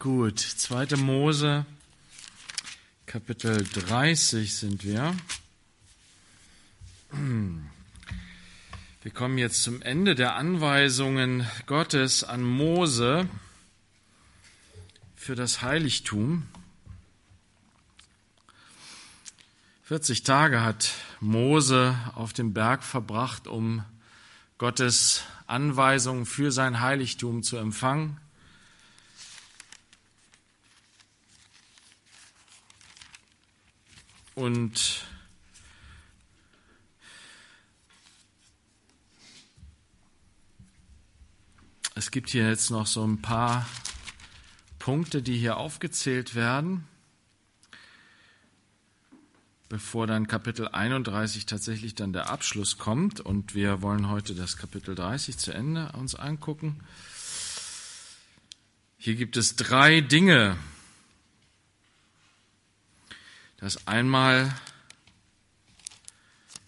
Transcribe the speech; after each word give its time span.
Gut, 0.00 0.38
2. 0.38 0.94
Mose, 0.94 1.66
Kapitel 3.06 3.64
30 3.64 4.54
sind 4.54 4.84
wir. 4.84 5.12
Wir 9.02 9.10
kommen 9.12 9.38
jetzt 9.38 9.64
zum 9.64 9.82
Ende 9.82 10.14
der 10.14 10.36
Anweisungen 10.36 11.48
Gottes 11.66 12.22
an 12.22 12.44
Mose 12.44 13.28
für 15.16 15.34
das 15.34 15.62
Heiligtum. 15.62 16.46
40 19.82 20.22
Tage 20.22 20.62
hat 20.62 20.92
Mose 21.18 21.98
auf 22.14 22.32
dem 22.32 22.54
Berg 22.54 22.84
verbracht, 22.84 23.48
um 23.48 23.84
Gottes 24.58 25.24
Anweisungen 25.48 26.24
für 26.24 26.52
sein 26.52 26.78
Heiligtum 26.78 27.42
zu 27.42 27.56
empfangen. 27.56 28.20
Und 34.38 35.04
es 41.96 42.12
gibt 42.12 42.30
hier 42.30 42.48
jetzt 42.48 42.70
noch 42.70 42.86
so 42.86 43.04
ein 43.04 43.20
paar 43.20 43.66
Punkte, 44.78 45.22
die 45.22 45.36
hier 45.36 45.56
aufgezählt 45.56 46.36
werden, 46.36 46.86
bevor 49.68 50.06
dann 50.06 50.28
Kapitel 50.28 50.68
31 50.68 51.46
tatsächlich 51.46 51.96
dann 51.96 52.12
der 52.12 52.30
Abschluss 52.30 52.78
kommt. 52.78 53.18
Und 53.20 53.56
wir 53.56 53.82
wollen 53.82 54.08
heute 54.08 54.36
das 54.36 54.56
Kapitel 54.56 54.94
30 54.94 55.36
zu 55.36 55.50
Ende 55.50 55.90
uns 55.94 56.14
angucken. 56.14 56.78
Hier 58.98 59.16
gibt 59.16 59.36
es 59.36 59.56
drei 59.56 60.00
Dinge, 60.00 60.56
dass 63.58 63.86
einmal 63.86 64.54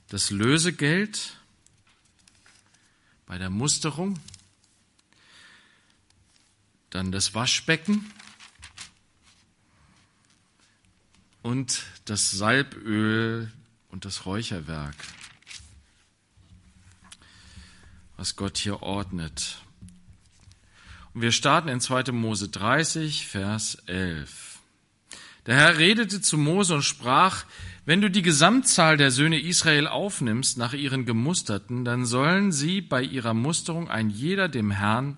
das 0.09 0.31
Lösegeld 0.31 1.37
bei 3.27 3.39
der 3.39 3.51
Musterung, 3.51 4.19
dann 6.91 7.13
das 7.13 7.33
Waschbecken 7.33 8.13
und 11.43 11.85
das 12.07 12.33
Salböl 12.33 13.53
und 13.89 14.05
das 14.05 14.27
Räucherwerk, 14.27 14.97
was 18.17 18.35
Gott 18.35 18.59
hier 18.59 18.83
ordnet. 18.83 19.63
Und 21.15 21.23
wir 21.23 21.33
starten 21.33 21.69
in 21.69 21.81
2. 21.81 22.11
Mose 22.11 22.49
30, 22.49 23.27
Vers 23.29 23.77
11. 23.87 24.50
Der 25.47 25.57
Herr 25.57 25.79
redete 25.79 26.21
zu 26.21 26.37
Mose 26.37 26.75
und 26.75 26.83
sprach, 26.83 27.45
wenn 27.87 28.01
du 28.01 28.11
die 28.11 28.23
Gesamtzahl 28.23 28.97
der 28.97 29.11
Söhne 29.11 29.41
Israel 29.41 29.87
aufnimmst 29.87 30.59
nach 30.59 30.75
ihren 30.75 31.07
Gemusterten, 31.07 31.85
dann 31.85 32.05
sollen 32.05 32.53
sie 32.53 32.81
bei 32.83 33.03
ihrer 33.03 33.33
Musterung 33.33 33.89
ein 33.89 34.11
jeder 34.11 34.49
dem 34.49 34.71
Herrn 34.71 35.17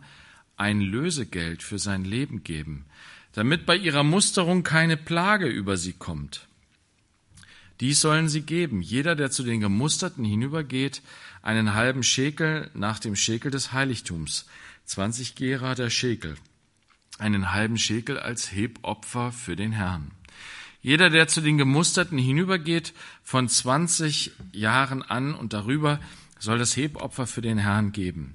ein 0.57 0.81
Lösegeld 0.81 1.63
für 1.63 1.79
sein 1.79 2.05
Leben 2.05 2.45
geben, 2.45 2.85
damit 3.33 3.67
bei 3.67 3.77
ihrer 3.77 4.05
Musterung 4.05 4.63
keine 4.63 4.97
Plage 4.97 5.47
über 5.47 5.77
sie 5.77 5.93
kommt. 5.93 6.47
Dies 7.81 8.01
sollen 8.01 8.29
sie 8.29 8.43
geben, 8.43 8.81
jeder, 8.81 9.17
der 9.17 9.33
zu 9.33 9.43
den 9.43 9.61
Gemusterten 9.61 10.25
hinübergeht, 10.25 11.03
einen 11.43 11.75
halben 11.75 12.05
Schekel 12.05 12.71
nach 12.75 13.01
dem 13.01 13.17
Schekel 13.17 13.51
des 13.51 13.73
Heiligtums, 13.73 14.47
20 14.85 15.35
Gera 15.35 15.75
der 15.75 15.91
Schekel 15.91 16.37
einen 17.19 17.53
halben 17.53 17.79
Schekel 17.79 18.19
als 18.19 18.53
Hebopfer 18.53 19.33
für 19.33 19.57
den 19.57 19.73
Herrn. 19.73 20.11
Jeder, 20.83 21.11
der 21.11 21.29
zu 21.29 21.41
den 21.41 21.59
Gemusterten 21.59 22.19
hinübergeht, 22.19 22.93
von 23.23 23.49
20 23.49 24.33
Jahren 24.53 25.03
an 25.03 25.35
und 25.35 25.53
darüber, 25.53 26.01
soll 26.39 26.59
das 26.59 26.77
Hebopfer 26.77 27.27
für 27.27 27.41
den 27.41 27.59
Herrn 27.59 27.93
geben. 27.93 28.33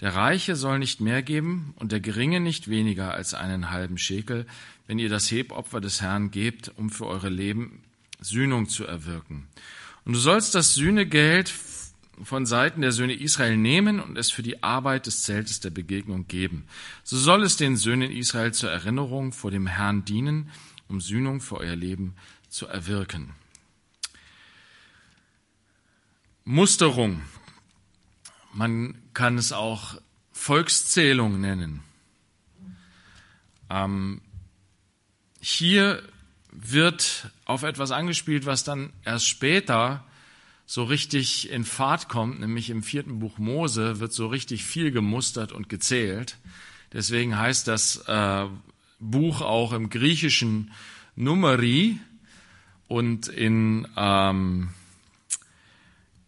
Der 0.00 0.14
Reiche 0.14 0.54
soll 0.54 0.78
nicht 0.78 1.00
mehr 1.00 1.22
geben 1.22 1.74
und 1.76 1.90
der 1.90 1.98
Geringe 1.98 2.38
nicht 2.38 2.68
weniger 2.68 3.14
als 3.14 3.34
einen 3.34 3.70
halben 3.70 3.98
Schekel, 3.98 4.46
wenn 4.86 5.00
ihr 5.00 5.08
das 5.08 5.30
Hebopfer 5.30 5.80
des 5.80 6.00
Herrn 6.00 6.30
gebt, 6.30 6.70
um 6.76 6.88
für 6.88 7.06
eure 7.06 7.28
Leben 7.28 7.82
Sühnung 8.20 8.68
zu 8.68 8.86
erwirken. 8.86 9.48
Und 10.04 10.12
du 10.12 10.20
sollst 10.20 10.54
das 10.54 10.74
Sühnegeld 10.74 11.48
von 12.24 12.46
Seiten 12.46 12.80
der 12.80 12.92
Söhne 12.92 13.14
Israel 13.14 13.56
nehmen 13.56 14.00
und 14.00 14.16
es 14.18 14.30
für 14.30 14.42
die 14.42 14.62
Arbeit 14.62 15.06
des 15.06 15.22
Zeltes 15.22 15.60
der 15.60 15.70
Begegnung 15.70 16.26
geben. 16.26 16.66
So 17.04 17.16
soll 17.16 17.42
es 17.42 17.56
den 17.56 17.76
Söhnen 17.76 18.10
Israel 18.10 18.52
zur 18.52 18.70
Erinnerung 18.70 19.32
vor 19.32 19.50
dem 19.50 19.66
Herrn 19.66 20.04
dienen, 20.04 20.50
um 20.88 21.00
Sühnung 21.00 21.40
für 21.40 21.58
euer 21.58 21.76
Leben 21.76 22.14
zu 22.48 22.66
erwirken. 22.66 23.34
Musterung. 26.44 27.22
Man 28.54 28.94
kann 29.12 29.36
es 29.36 29.52
auch 29.52 30.00
Volkszählung 30.32 31.40
nennen. 31.40 31.82
Ähm, 33.68 34.22
hier 35.40 36.02
wird 36.50 37.30
auf 37.44 37.62
etwas 37.62 37.90
angespielt, 37.90 38.46
was 38.46 38.64
dann 38.64 38.92
erst 39.04 39.28
später 39.28 40.04
so 40.70 40.84
richtig 40.84 41.50
in 41.50 41.64
Fahrt 41.64 42.10
kommt, 42.10 42.40
nämlich 42.40 42.68
im 42.68 42.82
vierten 42.82 43.20
Buch 43.20 43.38
Mose, 43.38 44.00
wird 44.00 44.12
so 44.12 44.26
richtig 44.26 44.66
viel 44.66 44.90
gemustert 44.90 45.50
und 45.50 45.70
gezählt. 45.70 46.36
Deswegen 46.92 47.38
heißt 47.38 47.66
das 47.66 48.04
äh, 48.06 48.44
Buch 49.00 49.40
auch 49.40 49.72
im 49.72 49.88
Griechischen 49.88 50.70
Numeri 51.16 51.98
und 52.86 53.28
in, 53.28 53.88
ähm, 53.96 54.68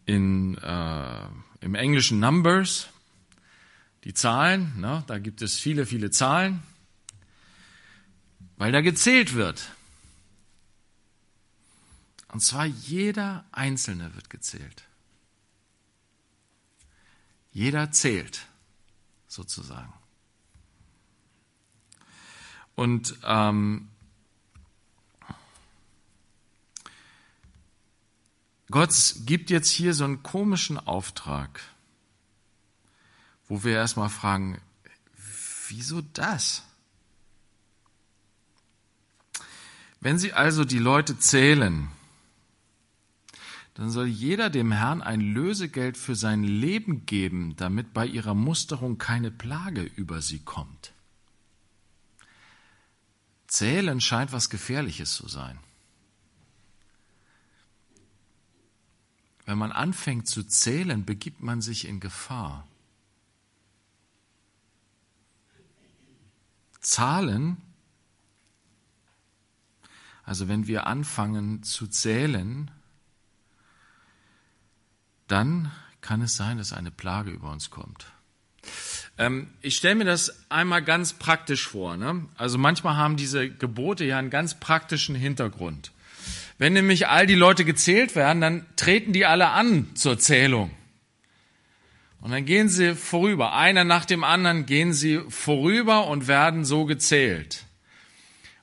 in, 0.07 0.57
äh, 0.57 1.27
im 1.61 1.75
Englischen 1.75 2.19
Numbers, 2.19 2.89
die 4.05 4.15
Zahlen, 4.15 4.73
ne, 4.79 5.03
da 5.05 5.19
gibt 5.19 5.43
es 5.43 5.59
viele, 5.59 5.85
viele 5.85 6.09
Zahlen, 6.09 6.63
weil 8.57 8.71
da 8.71 8.81
gezählt 8.81 9.35
wird. 9.35 9.69
Und 12.31 12.39
zwar 12.39 12.65
jeder 12.65 13.43
Einzelne 13.51 14.15
wird 14.15 14.29
gezählt. 14.29 14.85
Jeder 17.51 17.91
zählt, 17.91 18.47
sozusagen. 19.27 19.91
Und 22.75 23.17
ähm, 23.25 23.89
Gott 28.69 29.15
gibt 29.25 29.49
jetzt 29.49 29.69
hier 29.69 29.93
so 29.93 30.05
einen 30.05 30.23
komischen 30.23 30.77
Auftrag, 30.77 31.59
wo 33.49 33.65
wir 33.65 33.73
erstmal 33.73 34.09
fragen, 34.09 34.61
wieso 35.67 35.99
das? 35.99 36.63
Wenn 39.99 40.17
Sie 40.17 40.31
also 40.31 40.63
die 40.63 40.79
Leute 40.79 41.19
zählen, 41.19 41.91
dann 43.81 43.89
soll 43.89 44.05
jeder 44.05 44.51
dem 44.51 44.71
Herrn 44.71 45.01
ein 45.01 45.21
Lösegeld 45.21 45.97
für 45.97 46.15
sein 46.15 46.43
Leben 46.43 47.07
geben, 47.07 47.55
damit 47.55 47.95
bei 47.95 48.05
ihrer 48.05 48.35
Musterung 48.35 48.99
keine 48.99 49.31
Plage 49.31 49.81
über 49.81 50.21
sie 50.21 50.37
kommt. 50.37 50.93
Zählen 53.47 53.99
scheint 53.99 54.33
was 54.33 54.51
Gefährliches 54.51 55.15
zu 55.15 55.27
sein. 55.27 55.57
Wenn 59.45 59.57
man 59.57 59.71
anfängt 59.71 60.27
zu 60.27 60.43
zählen, 60.43 61.03
begibt 61.03 61.41
man 61.41 61.63
sich 61.63 61.87
in 61.87 61.99
Gefahr. 61.99 62.67
Zahlen, 66.81 67.57
also 70.23 70.47
wenn 70.47 70.67
wir 70.67 70.85
anfangen 70.85 71.63
zu 71.63 71.87
zählen, 71.87 72.69
dann 75.31 75.71
kann 76.01 76.21
es 76.21 76.35
sein, 76.35 76.57
dass 76.57 76.73
eine 76.73 76.91
Plage 76.91 77.31
über 77.31 77.51
uns 77.51 77.69
kommt. 77.69 78.05
Ähm, 79.17 79.47
ich 79.61 79.75
stelle 79.75 79.95
mir 79.95 80.05
das 80.05 80.45
einmal 80.49 80.81
ganz 80.81 81.13
praktisch 81.13 81.67
vor. 81.67 81.97
Ne? 81.97 82.25
Also 82.37 82.57
manchmal 82.57 82.97
haben 82.97 83.17
diese 83.17 83.49
Gebote 83.49 84.03
ja 84.03 84.17
einen 84.17 84.29
ganz 84.29 84.59
praktischen 84.59 85.15
Hintergrund. 85.15 85.91
Wenn 86.57 86.73
nämlich 86.73 87.07
all 87.07 87.25
die 87.25 87.35
Leute 87.35 87.65
gezählt 87.65 88.15
werden, 88.15 88.41
dann 88.41 88.65
treten 88.75 89.13
die 89.13 89.25
alle 89.25 89.49
an 89.49 89.87
zur 89.95 90.19
Zählung. 90.19 90.71
Und 92.21 92.31
dann 92.31 92.45
gehen 92.45 92.69
sie 92.69 92.95
vorüber. 92.95 93.53
Einer 93.53 93.83
nach 93.83 94.05
dem 94.05 94.23
anderen 94.23 94.67
gehen 94.67 94.93
sie 94.93 95.21
vorüber 95.29 96.07
und 96.07 96.27
werden 96.27 96.65
so 96.65 96.85
gezählt. 96.85 97.65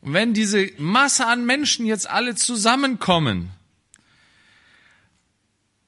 Und 0.00 0.12
wenn 0.12 0.32
diese 0.32 0.71
Masse 0.79 1.26
an 1.26 1.44
Menschen 1.44 1.87
jetzt 1.87 2.09
alle 2.09 2.37
zusammenkommen, 2.37 3.50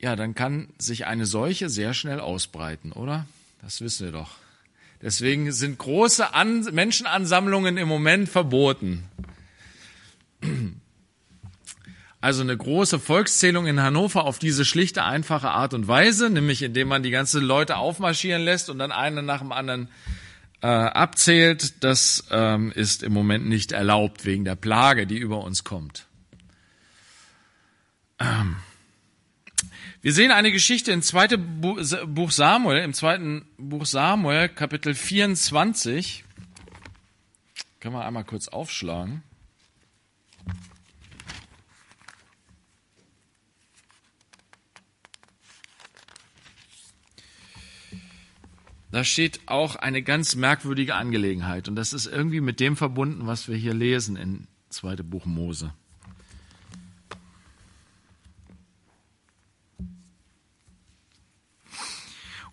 ja, 0.00 0.16
dann 0.16 0.34
kann 0.34 0.68
sich 0.78 1.06
eine 1.06 1.26
Seuche 1.26 1.68
sehr 1.68 1.92
schnell 1.92 2.20
ausbreiten, 2.20 2.92
oder? 2.92 3.26
Das 3.60 3.80
wissen 3.82 4.06
wir 4.06 4.12
doch. 4.12 4.30
Deswegen 5.02 5.52
sind 5.52 5.78
große 5.78 6.34
An 6.34 6.62
Menschenansammlungen 6.72 7.76
im 7.76 7.88
Moment 7.88 8.28
verboten. 8.28 9.04
Also 12.22 12.42
eine 12.42 12.56
große 12.56 12.98
Volkszählung 12.98 13.66
in 13.66 13.82
Hannover 13.82 14.24
auf 14.24 14.38
diese 14.38 14.64
schlichte, 14.64 15.04
einfache 15.04 15.50
Art 15.50 15.72
und 15.72 15.88
Weise, 15.88 16.28
nämlich 16.28 16.62
indem 16.62 16.88
man 16.88 17.02
die 17.02 17.10
ganzen 17.10 17.42
Leute 17.42 17.76
aufmarschieren 17.76 18.42
lässt 18.42 18.68
und 18.68 18.78
dann 18.78 18.92
einen 18.92 19.24
nach 19.24 19.40
dem 19.40 19.52
anderen 19.52 19.88
äh, 20.62 20.66
abzählt, 20.66 21.82
das 21.82 22.24
ähm, 22.30 22.72
ist 22.72 23.02
im 23.02 23.14
Moment 23.14 23.48
nicht 23.48 23.72
erlaubt 23.72 24.26
wegen 24.26 24.44
der 24.44 24.56
Plage, 24.56 25.06
die 25.06 25.16
über 25.16 25.42
uns 25.42 25.64
kommt. 25.64 26.06
Ähm. 28.18 28.56
Wir 30.02 30.14
sehen 30.14 30.30
eine 30.30 30.50
Geschichte 30.50 30.92
im 30.92 31.02
zweiten 31.02 31.60
Buch 31.60 32.30
Samuel, 32.30 32.82
im 32.82 32.94
zweiten 32.94 33.44
Buch 33.58 33.84
Samuel, 33.84 34.48
Kapitel 34.48 34.94
24. 34.94 36.24
Können 37.80 37.94
wir 37.94 38.06
einmal 38.06 38.24
kurz 38.24 38.48
aufschlagen. 38.48 39.22
Da 48.90 49.04
steht 49.04 49.40
auch 49.44 49.76
eine 49.76 50.02
ganz 50.02 50.34
merkwürdige 50.34 50.94
Angelegenheit 50.94 51.68
und 51.68 51.76
das 51.76 51.92
ist 51.92 52.06
irgendwie 52.06 52.40
mit 52.40 52.58
dem 52.58 52.74
verbunden, 52.74 53.26
was 53.26 53.48
wir 53.48 53.56
hier 53.56 53.74
lesen 53.74 54.16
in 54.16 54.46
zweite 54.70 55.04
Buch 55.04 55.26
Mose. 55.26 55.74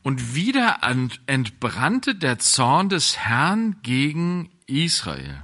Und 0.07 0.35
wieder 0.35 0.79
entbrannte 1.25 2.15
der 2.15 2.39
Zorn 2.39 2.87
des 2.87 3.17
Herrn 3.17 3.81
gegen 3.83 4.49
Israel. 4.65 5.43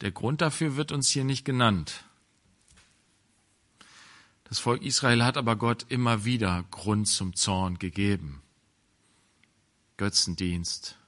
Der 0.00 0.10
Grund 0.10 0.40
dafür 0.40 0.74
wird 0.74 0.90
uns 0.90 1.10
hier 1.10 1.22
nicht 1.22 1.44
genannt. 1.44 2.02
Das 4.42 4.58
Volk 4.58 4.82
Israel 4.82 5.22
hat 5.22 5.36
aber 5.36 5.54
Gott 5.54 5.86
immer 5.88 6.24
wieder 6.24 6.64
Grund 6.72 7.06
zum 7.06 7.36
Zorn 7.36 7.78
gegeben. 7.78 8.42
Götzendienst 9.98 10.98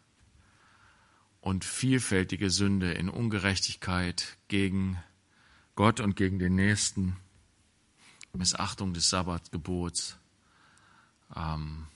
und 1.41 1.65
vielfältige 1.65 2.51
Sünde 2.51 2.93
in 2.93 3.09
Ungerechtigkeit 3.09 4.39
gegen 4.47 5.03
Gott 5.75 5.99
und 5.99 6.15
gegen 6.15 6.39
den 6.39 6.55
Nächsten, 6.55 7.17
Missachtung 8.33 8.95
des 8.95 9.11
Sabbatgebots 9.11 10.17
ähm, 11.37 11.87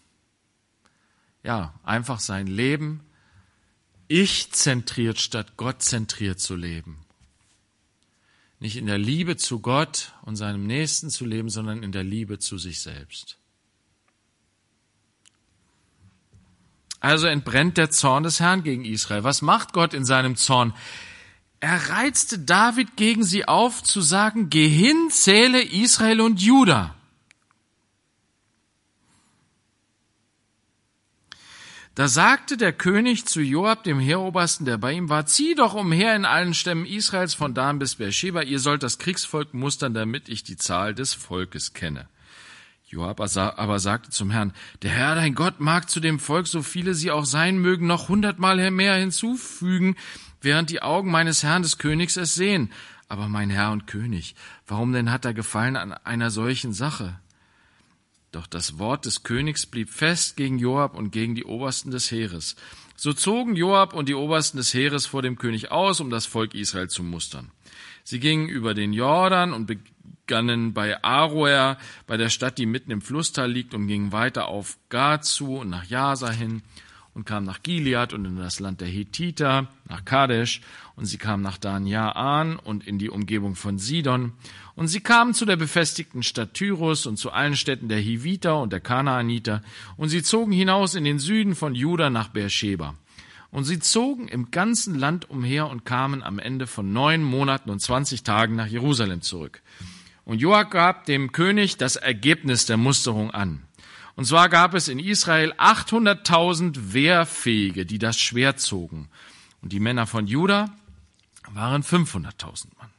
ja, 1.42 1.74
einfach 1.82 2.20
sein 2.20 2.46
Leben 2.46 3.00
ich-zentriert 4.12 5.18
statt 5.18 5.56
Gott-zentriert 5.56 6.38
zu 6.38 6.54
leben. 6.54 6.98
Nicht 8.60 8.76
in 8.76 8.84
der 8.84 8.98
Liebe 8.98 9.38
zu 9.38 9.60
Gott 9.60 10.12
und 10.20 10.36
seinem 10.36 10.66
Nächsten 10.66 11.08
zu 11.08 11.24
leben, 11.24 11.48
sondern 11.48 11.82
in 11.82 11.92
der 11.92 12.04
Liebe 12.04 12.38
zu 12.38 12.58
sich 12.58 12.82
selbst. 12.82 13.38
Also 17.00 17.26
entbrennt 17.26 17.78
der 17.78 17.90
Zorn 17.90 18.22
des 18.22 18.38
Herrn 18.38 18.62
gegen 18.62 18.84
Israel. 18.84 19.24
Was 19.24 19.40
macht 19.40 19.72
Gott 19.72 19.94
in 19.94 20.04
seinem 20.04 20.36
Zorn? 20.36 20.74
Er 21.60 21.88
reizte 21.88 22.38
David 22.38 22.96
gegen 22.96 23.24
sie 23.24 23.48
auf, 23.48 23.82
zu 23.82 24.02
sagen, 24.02 24.50
geh 24.50 24.68
hin, 24.68 25.08
zähle 25.10 25.62
Israel 25.62 26.20
und 26.20 26.40
Juda. 26.40 26.94
Da 31.94 32.08
sagte 32.08 32.56
der 32.56 32.72
König 32.72 33.26
zu 33.26 33.42
Joab, 33.42 33.84
dem 33.84 34.00
Heerobersten, 34.00 34.64
der 34.64 34.78
bei 34.78 34.92
ihm 34.92 35.10
war, 35.10 35.26
zieh 35.26 35.54
doch 35.54 35.74
umher 35.74 36.16
in 36.16 36.24
allen 36.24 36.54
Stämmen 36.54 36.86
Israels 36.86 37.34
von 37.34 37.52
Dan 37.52 37.78
bis 37.78 37.96
Beersheba, 37.96 38.40
ihr 38.40 38.60
sollt 38.60 38.82
das 38.82 38.98
Kriegsvolk 38.98 39.52
mustern, 39.52 39.92
damit 39.92 40.30
ich 40.30 40.42
die 40.42 40.56
Zahl 40.56 40.94
des 40.94 41.12
Volkes 41.12 41.74
kenne. 41.74 42.08
Joab 42.86 43.20
aber 43.20 43.78
sagte 43.78 44.10
zum 44.10 44.30
Herrn, 44.30 44.54
der 44.80 44.90
Herr, 44.90 45.14
dein 45.14 45.34
Gott, 45.34 45.60
mag 45.60 45.90
zu 45.90 46.00
dem 46.00 46.18
Volk, 46.18 46.46
so 46.46 46.62
viele 46.62 46.94
sie 46.94 47.10
auch 47.10 47.26
sein 47.26 47.58
mögen, 47.58 47.86
noch 47.86 48.08
hundertmal 48.08 48.70
mehr 48.70 48.94
hinzufügen, 48.94 49.96
während 50.40 50.70
die 50.70 50.82
Augen 50.82 51.10
meines 51.10 51.42
Herrn 51.42 51.62
des 51.62 51.76
Königs 51.76 52.16
es 52.16 52.34
sehen. 52.34 52.70
Aber 53.08 53.28
mein 53.28 53.50
Herr 53.50 53.72
und 53.72 53.86
König, 53.86 54.34
warum 54.66 54.94
denn 54.94 55.10
hat 55.10 55.26
er 55.26 55.34
gefallen 55.34 55.76
an 55.76 55.92
einer 55.92 56.30
solchen 56.30 56.72
Sache? 56.72 57.18
Doch 58.32 58.46
das 58.46 58.78
Wort 58.78 59.04
des 59.04 59.22
Königs 59.22 59.66
blieb 59.66 59.90
fest 59.90 60.36
gegen 60.36 60.58
Joab 60.58 60.96
und 60.96 61.10
gegen 61.10 61.34
die 61.34 61.44
Obersten 61.44 61.90
des 61.90 62.10
Heeres. 62.10 62.56
So 62.96 63.12
zogen 63.12 63.56
Joab 63.56 63.92
und 63.92 64.08
die 64.08 64.14
Obersten 64.14 64.56
des 64.56 64.72
Heeres 64.72 65.04
vor 65.04 65.20
dem 65.20 65.36
König 65.36 65.70
aus, 65.70 66.00
um 66.00 66.08
das 66.08 66.24
Volk 66.24 66.54
Israel 66.54 66.88
zu 66.88 67.02
mustern. 67.02 67.50
Sie 68.04 68.20
gingen 68.20 68.48
über 68.48 68.72
den 68.72 68.94
Jordan 68.94 69.52
und 69.52 69.66
begannen 69.66 70.72
bei 70.72 71.04
Aroer, 71.04 71.76
bei 72.06 72.16
der 72.16 72.30
Stadt, 72.30 72.56
die 72.56 72.64
mitten 72.64 72.90
im 72.90 73.02
Flusstal 73.02 73.50
liegt, 73.50 73.74
und 73.74 73.86
gingen 73.86 74.12
weiter 74.12 74.48
auf 74.48 74.78
Gad 74.88 75.26
zu 75.26 75.56
und 75.58 75.68
nach 75.68 75.84
Jasa 75.84 76.30
hin 76.30 76.62
und 77.14 77.24
kamen 77.24 77.46
nach 77.46 77.62
Gilead 77.62 78.12
und 78.12 78.24
in 78.24 78.36
das 78.36 78.60
Land 78.60 78.80
der 78.80 78.88
Hethiter, 78.88 79.68
nach 79.88 80.04
Kadesh, 80.04 80.60
und 80.96 81.04
sie 81.04 81.18
kamen 81.18 81.42
nach 81.42 81.58
Dan 81.58 82.56
und 82.56 82.86
in 82.86 82.98
die 82.98 83.10
Umgebung 83.10 83.54
von 83.54 83.78
Sidon 83.78 84.32
und 84.74 84.88
sie 84.88 85.00
kamen 85.00 85.34
zu 85.34 85.44
der 85.44 85.56
befestigten 85.56 86.22
Stadt 86.22 86.54
Tyrus 86.54 87.06
und 87.06 87.18
zu 87.18 87.30
allen 87.30 87.56
Städten 87.56 87.88
der 87.88 87.98
Hiviter 87.98 88.60
und 88.60 88.72
der 88.72 88.80
Kanaaniter, 88.80 89.62
und 89.96 90.08
sie 90.08 90.22
zogen 90.22 90.52
hinaus 90.52 90.94
in 90.94 91.04
den 91.04 91.18
Süden 91.18 91.54
von 91.54 91.74
Juda 91.74 92.10
nach 92.10 92.28
Beersheba. 92.28 92.94
Und 93.50 93.64
sie 93.64 93.80
zogen 93.80 94.28
im 94.28 94.50
ganzen 94.50 94.94
Land 94.98 95.28
umher 95.28 95.68
und 95.68 95.84
kamen 95.84 96.22
am 96.22 96.38
Ende 96.38 96.66
von 96.66 96.90
neun 96.90 97.22
Monaten 97.22 97.68
und 97.68 97.80
zwanzig 97.80 98.22
Tagen 98.22 98.56
nach 98.56 98.66
Jerusalem 98.66 99.20
zurück. 99.20 99.60
Und 100.24 100.40
Joach 100.40 100.70
gab 100.70 101.04
dem 101.04 101.32
König 101.32 101.76
das 101.76 101.96
Ergebnis 101.96 102.64
der 102.64 102.78
Musterung 102.78 103.30
an. 103.30 103.60
Und 104.14 104.26
zwar 104.26 104.48
gab 104.48 104.74
es 104.74 104.88
in 104.88 104.98
Israel 104.98 105.52
800.000 105.54 106.92
Wehrfähige, 106.92 107.86
die 107.86 107.98
das 107.98 108.18
Schwert 108.18 108.60
zogen. 108.60 109.08
Und 109.62 109.72
die 109.72 109.80
Männer 109.80 110.06
von 110.06 110.26
Juda 110.26 110.74
waren 111.50 111.82
500.000 111.82 112.66
Mann 112.78 112.92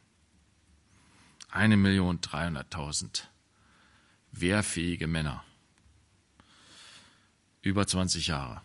eine 1.54 1.78
Million 1.78 2.20
dreihunderttausend 2.20 3.30
wehrfähige 4.32 5.08
Männer. 5.08 5.44
Über 7.62 7.86
20 7.86 8.28
Jahre. 8.28 8.62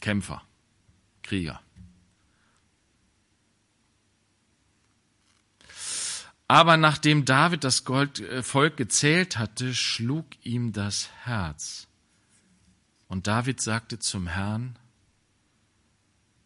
Kämpfer, 0.00 0.42
Krieger. 1.22 1.60
Aber 6.52 6.76
nachdem 6.76 7.24
David 7.24 7.64
das 7.64 7.82
äh, 7.88 8.42
Volk 8.42 8.76
gezählt 8.76 9.38
hatte, 9.38 9.74
schlug 9.74 10.26
ihm 10.44 10.74
das 10.74 11.08
Herz. 11.24 11.88
Und 13.08 13.26
David 13.26 13.62
sagte 13.62 13.98
zum 13.98 14.26
Herrn, 14.26 14.78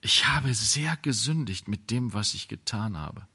ich 0.00 0.28
habe 0.28 0.54
sehr 0.54 0.96
gesündigt 0.96 1.66
mit 1.66 1.90
dem, 1.90 2.14
was 2.14 2.34
ich 2.34 2.46
getan 2.46 2.96
habe. 2.96 3.26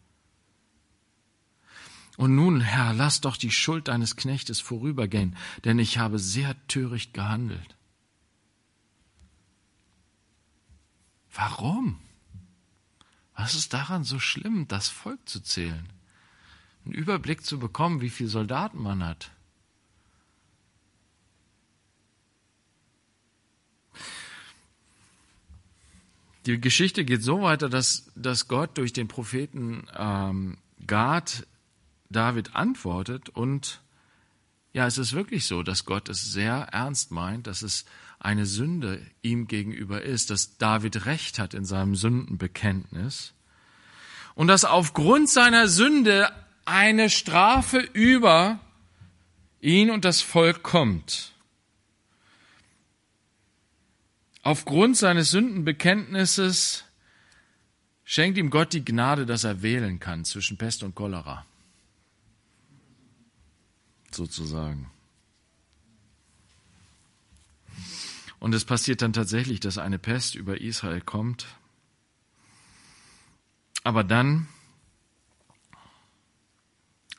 Und 2.16 2.36
nun, 2.36 2.62
Herr, 2.62 2.94
lass 2.94 3.20
doch 3.20 3.36
die 3.36 3.52
Schuld 3.52 3.90
deines 3.90 4.16
Knechtes 4.16 4.62
vorübergehen, 4.62 5.36
denn 5.66 5.78
ich 5.78 5.98
habe 5.98 6.20
sehr 6.20 6.56
töricht 6.68 7.14
gehandelt. 7.14 7.76
Warum? 11.34 12.00
Was 13.36 13.56
ist 13.56 13.74
daran 13.74 14.06
so 14.06 14.20
schlimm, 14.20 14.70
das 14.70 14.88
Volk 14.88 15.28
zu 15.28 15.42
zählen? 15.42 15.92
Einen 16.86 16.94
Überblick 16.94 17.46
zu 17.46 17.60
bekommen, 17.60 18.02
wie 18.02 18.10
viele 18.10 18.30
Soldaten 18.30 18.82
man 18.82 19.06
hat. 19.06 19.32
Die 26.46 26.60
Geschichte 26.60 27.06
geht 27.06 27.22
so 27.22 27.44
weiter, 27.44 27.70
dass, 27.70 28.12
dass 28.16 28.48
Gott 28.48 28.78
durch 28.78 28.94
den 28.94 29.08
Propheten 29.08 29.86
ähm, 29.96 30.58
Gad 30.88 31.46
David 32.10 32.56
antwortet 32.56 33.30
und 33.30 33.82
ja, 34.74 34.88
es 34.88 34.98
ist 34.98 35.14
wirklich 35.14 35.46
so, 35.46 35.64
dass 35.64 35.86
Gott 35.86 36.10
es 36.10 36.32
sehr 36.32 36.70
ernst 36.72 37.12
meint, 37.12 37.48
dass 37.48 37.62
es 37.62 37.86
eine 38.20 38.46
Sünde 38.46 39.06
ihm 39.22 39.48
gegenüber 39.48 40.02
ist, 40.02 40.30
dass 40.30 40.58
David 40.58 41.06
recht 41.06 41.40
hat 41.40 41.54
in 41.54 41.66
seinem 41.66 41.96
Sündenbekenntnis 41.96 43.34
und 44.34 44.48
dass 44.48 44.64
aufgrund 44.64 45.30
seiner 45.30 45.68
Sünde 45.68 46.32
eine 46.66 47.10
Strafe 47.10 47.80
über 47.80 48.60
ihn 49.60 49.90
und 49.90 50.06
das 50.06 50.22
Volk 50.22 50.64
kommt. 50.64 51.34
Aufgrund 54.44 54.98
seines 54.98 55.32
Sündenbekenntnisses 55.32 56.86
schenkt 58.04 58.38
ihm 58.38 58.50
Gott 58.50 58.74
die 58.74 58.84
Gnade, 58.84 59.26
dass 59.26 59.44
er 59.44 59.62
wählen 59.62 60.00
kann 60.00 60.26
zwischen 60.26 60.58
Pest 60.58 60.84
und 60.84 60.96
Cholera 60.96 61.46
sozusagen. 64.16 64.90
Und 68.40 68.54
es 68.54 68.66
passiert 68.66 69.02
dann 69.02 69.14
tatsächlich, 69.14 69.60
dass 69.60 69.78
eine 69.78 70.00
Pest 70.00 70.36
über 70.36 70.60
Israel 70.60 71.02
kommt. 71.02 71.46
Aber 73.84 74.04
dann 74.04 74.48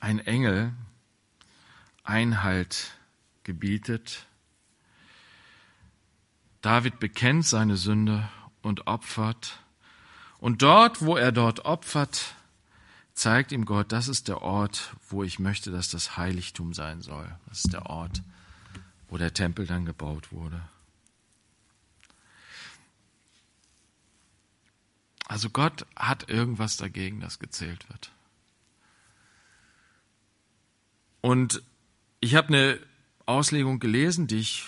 ein 0.02 0.18
Engel 0.18 0.73
Einhalt 2.02 2.90
gebietet. 3.44 4.26
David 6.61 6.99
bekennt 6.99 7.47
seine 7.47 7.76
Sünde 7.76 8.28
und 8.62 8.88
opfert. 8.88 9.61
Und 10.38 10.62
dort, 10.62 11.02
wo 11.02 11.16
er 11.16 11.30
dort 11.30 11.64
opfert, 11.64 12.35
zeigt 13.14 13.52
ihm 13.52 13.64
Gott, 13.64 13.92
das 13.92 14.09
ist 14.09 14.26
der 14.26 14.42
Ort, 14.42 14.97
wo 15.09 15.23
ich 15.23 15.38
möchte, 15.38 15.71
dass 15.71 15.88
das 15.88 16.16
Heiligtum 16.16 16.75
sein 16.75 17.00
soll. 17.00 17.32
Das 17.47 17.64
ist 17.64 17.73
der 17.73 17.87
Ort, 17.87 18.23
wo 19.09 19.18
der 19.18 19.32
Tempel 19.32 19.68
dann 19.68 19.85
gebaut 19.85 20.32
wurde. 20.32 20.61
Also 25.28 25.49
Gott 25.49 25.87
hat 25.94 26.28
irgendwas 26.28 26.76
dagegen, 26.76 27.21
dass 27.21 27.38
gezählt 27.38 27.88
wird. 27.88 28.11
Und 31.23 31.62
ich 32.21 32.35
habe 32.35 32.49
eine 32.49 32.79
Auslegung 33.25 33.79
gelesen, 33.79 34.26
die 34.26 34.41
ich 34.41 34.64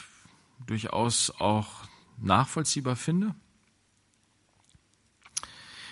durchaus 0.67 1.31
auch 1.31 1.85
nachvollziehbar 2.17 2.97
finde. 2.97 3.35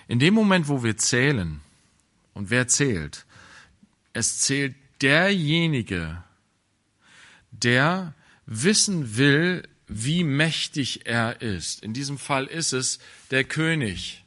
In 0.08 0.18
dem 0.18 0.34
Moment, 0.34 0.68
wo 0.68 0.82
wir 0.82 0.96
zählen, 0.96 1.60
und 2.34 2.48
wer 2.48 2.66
zählt? 2.68 3.26
Es 4.14 4.40
zählt 4.40 4.74
derjenige, 5.02 6.22
der 7.50 8.14
wissen 8.46 9.16
will, 9.16 9.68
wie 9.86 10.24
mächtig 10.24 11.06
er 11.06 11.42
ist. 11.42 11.82
In 11.82 11.92
diesem 11.92 12.18
Fall 12.18 12.46
ist 12.46 12.72
es 12.72 12.98
der 13.30 13.44
König. 13.44 14.21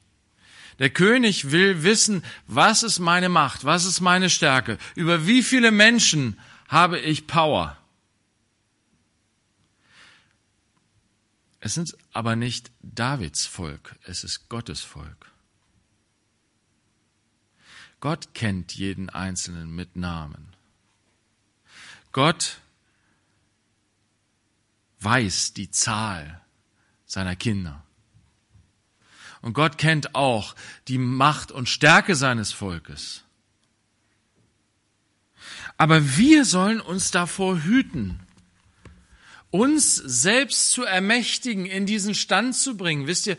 Der 0.80 0.90
König 0.90 1.52
will 1.52 1.84
wissen, 1.84 2.24
was 2.48 2.84
ist 2.84 3.00
meine 3.00 3.30
Macht, 3.30 3.64
was 3.64 3.86
ist 3.86 4.02
meine 4.02 4.30
Stärke, 4.30 4.78
über 4.96 5.26
wie 5.26 5.42
viele 5.42 5.72
Menschen 5.72 6.40
habe 6.68 7.00
ich 7.00 7.28
Power. 7.28 7.78
Es 11.60 11.74
sind 11.74 11.98
aber 12.14 12.36
nicht 12.36 12.72
Davids 12.82 13.46
Volk, 13.46 13.96
es 14.04 14.24
ist 14.24 14.50
Gottes 14.50 14.82
Volk. 14.82 15.32
Gott 18.00 18.36
kennt 18.36 18.76
jeden 18.76 19.10
Einzelnen 19.10 19.74
mit 19.74 19.96
Namen. 19.96 20.56
Gott 22.12 22.60
weiß 25.00 25.54
die 25.54 25.72
Zahl 25.72 26.42
seiner 27.06 27.36
Kinder. 27.36 27.84
Und 29.46 29.54
Gott 29.54 29.78
kennt 29.78 30.16
auch 30.16 30.56
die 30.88 30.98
Macht 30.98 31.52
und 31.52 31.70
Stärke 31.70 32.16
seines 32.16 32.52
Volkes. 32.52 33.26
Aber 35.78 36.18
wir 36.18 36.46
sollen 36.46 36.82
uns 36.82 37.12
davor 37.12 37.62
hüten, 37.62 38.22
uns 39.52 39.98
selbst 39.98 40.72
zu 40.72 40.84
ermächtigen, 40.84 41.68
in 41.68 41.86
diesen 41.86 42.16
Stand 42.16 42.56
zu 42.56 42.76
bringen. 42.76 43.06
Wisst 43.06 43.28
ihr, 43.28 43.38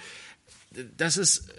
das 0.96 1.16
ist, 1.16 1.52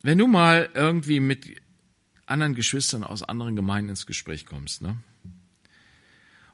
wenn 0.00 0.16
du 0.16 0.28
mal 0.28 0.70
irgendwie 0.72 1.20
mit 1.20 1.60
anderen 2.24 2.54
Geschwistern 2.54 3.04
aus 3.04 3.22
anderen 3.22 3.56
Gemeinden 3.56 3.90
ins 3.90 4.06
Gespräch 4.06 4.46
kommst, 4.46 4.80
ne? 4.80 4.96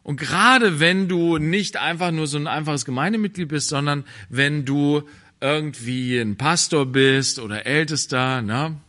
Und 0.08 0.18
gerade 0.18 0.80
wenn 0.80 1.06
du 1.06 1.36
nicht 1.36 1.76
einfach 1.76 2.12
nur 2.12 2.26
so 2.26 2.38
ein 2.38 2.46
einfaches 2.46 2.86
Gemeindemitglied 2.86 3.46
bist, 3.46 3.68
sondern 3.68 4.04
wenn 4.30 4.64
du 4.64 5.02
irgendwie 5.38 6.18
ein 6.18 6.38
Pastor 6.38 6.86
bist 6.86 7.38
oder 7.38 7.66
Ältester, 7.66 8.40
ne? 8.40 8.80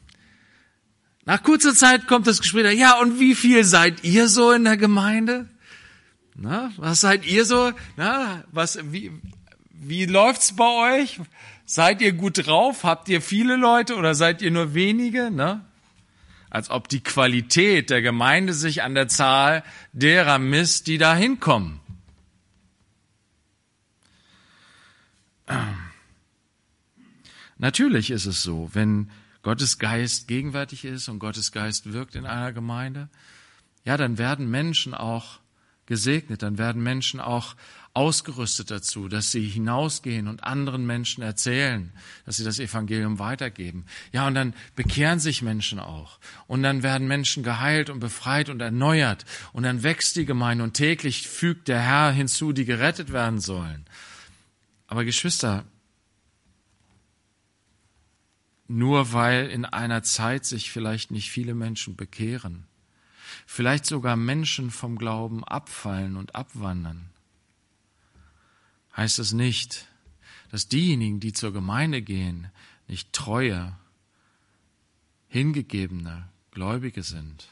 Nach 1.26 1.44
kurzer 1.44 1.76
Zeit 1.76 2.08
kommt 2.08 2.26
das 2.26 2.40
Gespräch, 2.40 2.80
ja, 2.80 2.98
und 3.02 3.20
wie 3.20 3.36
viel 3.36 3.66
seid 3.66 4.06
ihr 4.06 4.30
so 4.30 4.54
in 4.54 4.64
der 4.64 4.78
Gemeinde? 4.78 5.50
Na, 6.36 6.72
was 6.78 7.02
seid 7.02 7.26
ihr 7.26 7.44
so? 7.44 7.74
Na, 7.98 8.46
was, 8.54 8.80
wie, 8.94 9.12
wie 9.74 10.06
läuft's 10.06 10.56
bei 10.56 11.02
euch? 11.02 11.20
Seid 11.66 12.02
ihr 12.02 12.14
gut 12.14 12.48
drauf? 12.48 12.86
Habt 12.86 13.10
ihr 13.10 13.22
viele 13.22 13.58
Leute 13.58 13.98
oder 13.98 14.16
seid 14.16 14.42
ihr 14.42 14.52
nur 14.52 14.74
wenige? 14.74 15.32
Ne? 15.32 15.66
Als 16.50 16.70
ob 16.70 16.88
die 16.90 17.02
Qualität 17.02 17.90
der 17.90 18.02
Gemeinde 18.02 18.54
sich 18.54 18.84
an 18.84 18.96
der 18.96 19.08
Zahl 19.08 19.64
derer 19.94 20.40
misst, 20.40 20.88
die 20.88 20.98
da 20.98 21.16
hinkommen. 21.16 21.80
Natürlich 27.58 28.12
ist 28.12 28.26
es 28.26 28.42
so, 28.42 28.70
wenn 28.74 29.12
Gottes 29.42 29.80
Geist 29.80 30.28
gegenwärtig 30.28 30.86
ist 30.86 31.08
und 31.08 31.20
Gottes 31.20 31.52
Geist 31.52 31.94
wirkt 31.94 32.16
in 32.16 32.26
einer 32.26 32.54
Gemeinde, 32.54 33.10
ja, 33.86 33.98
dann 33.98 34.18
werden 34.18 34.50
Menschen 34.50 34.94
auch 34.94 35.40
gesegnet, 35.86 36.44
dann 36.44 36.58
werden 36.58 36.84
Menschen 36.84 37.20
auch 37.20 37.56
ausgerüstet 38.00 38.72
dazu, 38.72 39.10
dass 39.10 39.30
sie 39.30 39.46
hinausgehen 39.46 40.30
und 40.30 40.46
anderen 40.46 40.86
Menschen 40.86 41.22
erzählen, 41.22 41.92
dass 42.26 42.38
sie 42.38 42.46
das 42.46 42.58
Evangelium 42.58 43.20
weitergeben. 43.20 43.86
Ja, 44.14 44.26
und 44.26 44.36
dann 44.36 44.54
bekehren 44.74 45.20
sich 45.20 45.42
Menschen 45.42 45.80
auch. 45.80 46.18
Und 46.48 46.64
dann 46.64 46.82
werden 46.82 47.10
Menschen 47.10 47.44
geheilt 47.44 47.90
und 47.90 48.00
befreit 48.00 48.48
und 48.48 48.62
erneuert. 48.62 49.26
Und 49.52 49.64
dann 49.64 49.84
wächst 49.84 50.16
die 50.16 50.24
Gemeinde 50.24 50.64
und 50.64 50.76
täglich 50.76 51.28
fügt 51.28 51.68
der 51.68 51.82
Herr 51.82 52.12
hinzu, 52.14 52.54
die 52.54 52.64
gerettet 52.64 53.12
werden 53.12 53.42
sollen. 53.42 53.86
Aber 54.88 55.04
Geschwister, 55.04 55.66
nur 58.70 59.12
weil 59.12 59.48
in 59.48 59.66
einer 59.66 60.04
Zeit 60.04 60.46
sich 60.46 60.72
vielleicht 60.72 61.12
nicht 61.12 61.32
viele 61.32 61.54
Menschen 61.54 61.98
bekehren, 61.98 62.66
vielleicht 63.46 63.86
sogar 63.86 64.16
Menschen 64.16 64.72
vom 64.72 64.98
Glauben 64.98 65.44
abfallen 65.44 66.16
und 66.16 66.34
abwandern, 66.34 67.10
heißt 69.00 69.20
es 69.20 69.32
nicht, 69.32 69.88
dass 70.52 70.68
diejenigen, 70.68 71.20
die 71.20 71.32
zur 71.32 71.54
Gemeinde 71.54 72.02
gehen, 72.02 72.52
nicht 72.88 73.14
treue, 73.14 73.76
hingegebene 75.30 76.28
Gläubige 76.52 77.04
sind. 77.04 77.48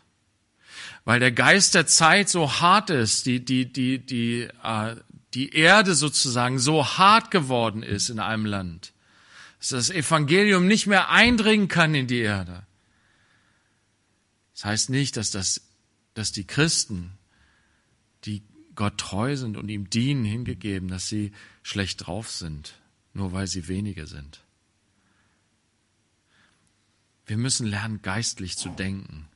Weil 1.06 1.20
der 1.20 1.32
Geist 1.32 1.74
der 1.74 1.88
Zeit 1.88 2.28
so 2.28 2.60
hart 2.60 2.90
ist, 2.90 3.26
die, 3.26 3.44
die, 3.44 3.72
die, 3.72 4.00
die, 4.00 4.50
äh, 4.64 4.96
die 5.34 5.54
Erde 5.54 5.96
sozusagen 5.96 6.60
so 6.60 6.86
hart 6.86 7.32
geworden 7.32 7.82
ist 7.84 8.10
in 8.10 8.20
einem 8.20 8.46
Land, 8.46 8.94
dass 9.60 9.70
das 9.70 9.90
Evangelium 9.90 10.68
nicht 10.68 10.86
mehr 10.86 11.10
eindringen 11.10 11.68
kann 11.68 11.96
in 11.96 12.08
die 12.08 12.20
Erde. 12.20 12.66
Das 14.54 14.66
heißt 14.66 14.90
nicht, 14.90 15.16
dass 15.18 15.32
das 15.32 15.62
dass 16.14 16.32
die 16.32 16.48
Christen, 16.48 17.17
Gott 18.78 18.98
treu 18.98 19.36
sind 19.36 19.58
und 19.58 19.68
ihm 19.68 19.90
dienen, 19.90 20.24
hingegeben, 20.24 20.88
dass 20.88 21.10
sie 21.10 21.34
schlecht 21.64 22.08
drauf 22.08 22.32
sind, 22.32 22.80
nur 23.14 23.34
weil 23.34 23.48
sie 23.48 23.68
wenige 23.68 24.08
sind. 24.08 24.46
Wir 27.26 27.36
müssen 27.36 27.68
lernen, 27.68 28.02
geistlich 28.02 28.56
zu 28.56 28.70
denken. 28.70 29.28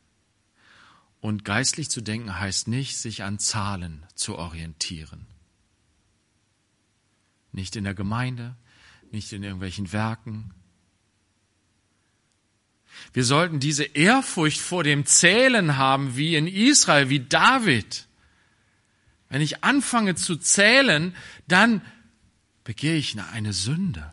Und 1.19 1.43
geistlich 1.43 1.89
zu 1.89 1.99
denken 1.99 2.39
heißt 2.39 2.69
nicht, 2.69 2.97
sich 2.97 3.23
an 3.23 3.37
Zahlen 3.37 4.05
zu 4.15 4.37
orientieren. 4.37 5.27
Nicht 7.51 7.75
in 7.75 7.83
der 7.83 7.93
Gemeinde, 7.93 8.55
nicht 9.11 9.33
in 9.33 9.43
irgendwelchen 9.43 9.91
Werken, 9.91 10.53
wir 13.13 13.25
sollten 13.25 13.59
diese 13.59 13.83
Ehrfurcht 13.83 14.59
vor 14.59 14.83
dem 14.83 15.05
Zählen 15.05 15.77
haben, 15.77 16.15
wie 16.15 16.35
in 16.35 16.47
Israel, 16.47 17.09
wie 17.09 17.19
David. 17.19 18.07
Wenn 19.31 19.41
ich 19.41 19.63
anfange 19.63 20.15
zu 20.15 20.35
zählen, 20.35 21.15
dann 21.47 21.81
begehe 22.65 22.97
ich 22.97 23.17
eine 23.17 23.53
Sünde. 23.53 24.11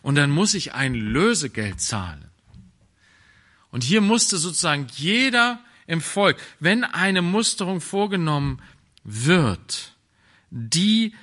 Und 0.00 0.14
dann 0.14 0.30
muss 0.30 0.54
ich 0.54 0.72
ein 0.72 0.94
Lösegeld 0.94 1.82
zahlen. 1.82 2.30
Und 3.70 3.84
hier 3.84 4.00
musste 4.00 4.38
sozusagen 4.38 4.86
jeder 4.96 5.60
im 5.86 6.00
Volk, 6.00 6.38
wenn 6.58 6.82
eine 6.82 7.20
Musterung 7.20 7.82
vorgenommen 7.82 8.62
wird, 9.04 9.96
die 10.48 11.14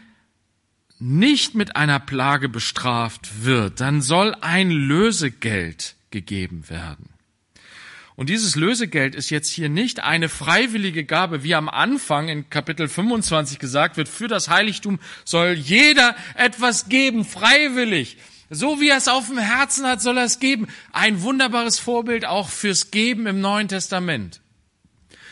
nicht 1.00 1.56
mit 1.56 1.75
einer 1.75 2.00
Plage 2.00 2.48
bestraft 2.48 3.44
wird, 3.44 3.80
dann 3.82 4.04
soll 4.04 4.36
ein 4.42 4.70
Lösegeld 4.70 5.96
gegeben 6.12 6.70
werden. 6.70 7.17
Und 8.18 8.30
dieses 8.30 8.56
Lösegeld 8.56 9.14
ist 9.14 9.30
jetzt 9.30 9.48
hier 9.50 9.70
nicht 9.70 10.00
eine 10.00 10.28
freiwillige 10.28 11.06
Gabe, 11.06 11.44
wie 11.44 11.54
am 11.54 11.70
Anfang 11.70 12.30
in 12.30 12.50
Kapitel 12.50 12.88
25 12.90 13.60
gesagt 13.60 13.96
wird, 13.96 14.10
für 14.10 14.28
das 14.28 14.50
Heiligtum 14.50 15.00
soll 15.24 15.54
jeder 15.54 16.16
etwas 16.34 16.90
geben, 16.90 17.26
freiwillig. 17.26 18.18
So 18.50 18.82
wie 18.82 18.90
er 18.90 18.98
es 18.98 19.08
auf 19.08 19.28
dem 19.28 19.38
Herzen 19.38 19.86
hat, 19.86 20.02
soll 20.02 20.18
er 20.18 20.24
es 20.24 20.40
geben. 20.40 20.68
Ein 20.92 21.22
wunderbares 21.22 21.78
Vorbild 21.78 22.26
auch 22.26 22.50
fürs 22.50 22.90
Geben 22.90 23.28
im 23.28 23.40
Neuen 23.40 23.68
Testament. 23.68 24.42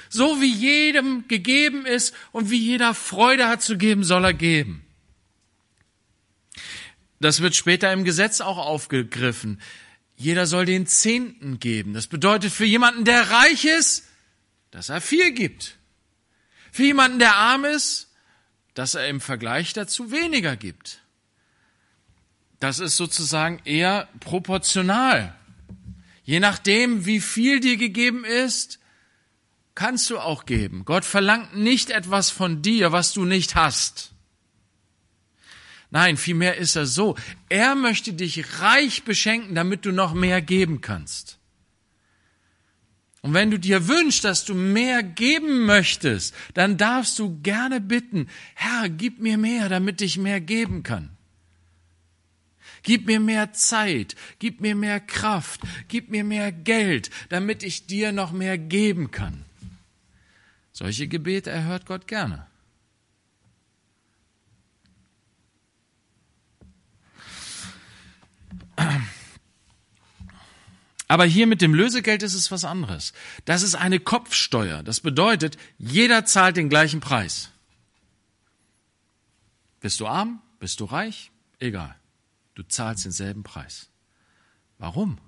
So 0.10 0.40
wie 0.40 0.54
jedem 0.54 1.28
gegeben 1.28 1.88
ist 1.88 2.14
und 2.32 2.52
wie 2.52 2.60
jeder 2.60 2.94
Freude 2.94 3.48
hat 3.48 3.64
zu 3.64 3.80
geben, 3.80 4.04
soll 4.04 4.26
er 4.26 4.34
geben. 4.36 4.86
Das 7.20 7.42
wird 7.42 7.56
später 7.56 7.92
im 7.92 8.04
Gesetz 8.04 8.42
auch 8.42 8.60
aufgegriffen. 8.60 9.60
Jeder 10.16 10.48
soll 10.48 10.66
den 10.66 10.88
Zehnten 10.88 11.60
geben. 11.60 11.94
Das 11.94 12.08
bedeutet 12.08 12.52
für 12.52 12.66
jemanden, 12.66 13.04
der 13.06 13.30
reich 13.32 13.66
ist, 13.66 14.06
dass 14.72 14.90
er 14.90 15.02
viel 15.02 15.32
gibt. 15.32 15.78
Für 16.72 16.84
jemanden, 16.84 17.20
der 17.20 17.36
arm 17.36 17.66
ist, 17.66 18.10
dass 18.74 18.96
er 18.96 19.08
im 19.08 19.22
Vergleich 19.22 19.74
dazu 19.74 20.12
weniger 20.12 20.56
gibt. 20.56 21.02
Das 22.60 22.80
ist 22.80 22.98
sozusagen 22.98 23.62
eher 23.66 24.08
proportional. 24.20 25.36
Je 26.24 26.40
nachdem, 26.40 27.06
wie 27.06 27.20
viel 27.20 27.60
dir 27.60 27.78
gegeben 27.78 28.26
ist, 28.26 28.80
kannst 29.76 30.10
du 30.10 30.18
auch 30.18 30.46
geben. 30.46 30.84
Gott 30.86 31.06
verlangt 31.06 31.56
nicht 31.56 31.92
etwas 31.92 32.30
von 32.30 32.62
dir, 32.62 32.92
was 32.92 33.14
du 33.14 33.26
nicht 33.26 33.56
hast. 33.56 34.15
Nein, 35.92 36.18
vielmehr 36.18 36.58
ist 36.58 36.76
er 36.76 36.86
so. 36.86 37.16
Er 37.50 37.76
möchte 37.76 38.14
dich 38.14 38.60
reich 38.60 39.04
beschenken, 39.04 39.56
damit 39.56 39.86
du 39.86 39.92
noch 39.92 40.14
mehr 40.14 40.42
geben 40.42 40.82
kannst. 40.82 41.40
Und 43.22 43.34
wenn 43.34 43.50
du 43.50 43.58
dir 43.58 43.88
wünschst, 43.88 44.24
dass 44.24 44.46
du 44.46 44.54
mehr 44.54 45.02
geben 45.02 45.66
möchtest, 45.66 46.36
dann 46.54 46.78
darfst 46.78 47.18
du 47.18 47.42
gerne 47.42 47.82
bitten, 47.82 48.28
Herr, 48.54 48.88
gib 48.88 49.20
mir 49.20 49.40
mehr, 49.40 49.68
damit 49.68 50.02
ich 50.02 50.20
mehr 50.20 50.40
geben 50.40 50.84
kann. 50.84 51.10
Gib 52.84 53.08
mir 53.08 53.20
mehr 53.20 53.52
Zeit, 53.52 54.16
gib 54.38 54.62
mir 54.62 54.76
mehr 54.76 55.00
Kraft, 55.00 55.62
gib 55.88 56.12
mir 56.12 56.24
mehr 56.24 56.52
Geld, 56.52 57.10
damit 57.30 57.64
ich 57.64 57.88
dir 57.88 58.12
noch 58.12 58.32
mehr 58.32 58.60
geben 58.60 59.10
kann. 59.10 59.44
Solche 60.72 61.08
Gebete 61.08 61.50
erhört 61.50 61.88
Gott 61.88 62.06
gerne. 62.08 62.46
Aber 71.08 71.26
hier 71.26 71.48
mit 71.48 71.62
dem 71.62 71.74
Lösegeld 71.74 72.24
ist 72.24 72.34
es 72.34 72.52
was 72.52 72.66
anderes. 72.66 73.14
Das 73.46 73.62
ist 73.62 73.76
eine 73.76 74.00
Kopfsteuer. 74.00 74.82
Das 74.84 75.00
bedeutet, 75.00 75.58
jeder 75.78 76.26
zahlt 76.26 76.58
den 76.58 76.70
gleichen 76.70 77.00
Preis. 77.00 77.52
Bist 79.82 80.00
du 80.00 80.08
arm? 80.08 80.42
Bist 80.60 80.80
du 80.80 80.86
reich? 80.86 81.32
Egal. 81.60 81.96
Du 82.56 82.64
zahlst 82.64 83.06
denselben 83.06 83.44
Preis. 83.44 83.90
Warum? 84.80 85.20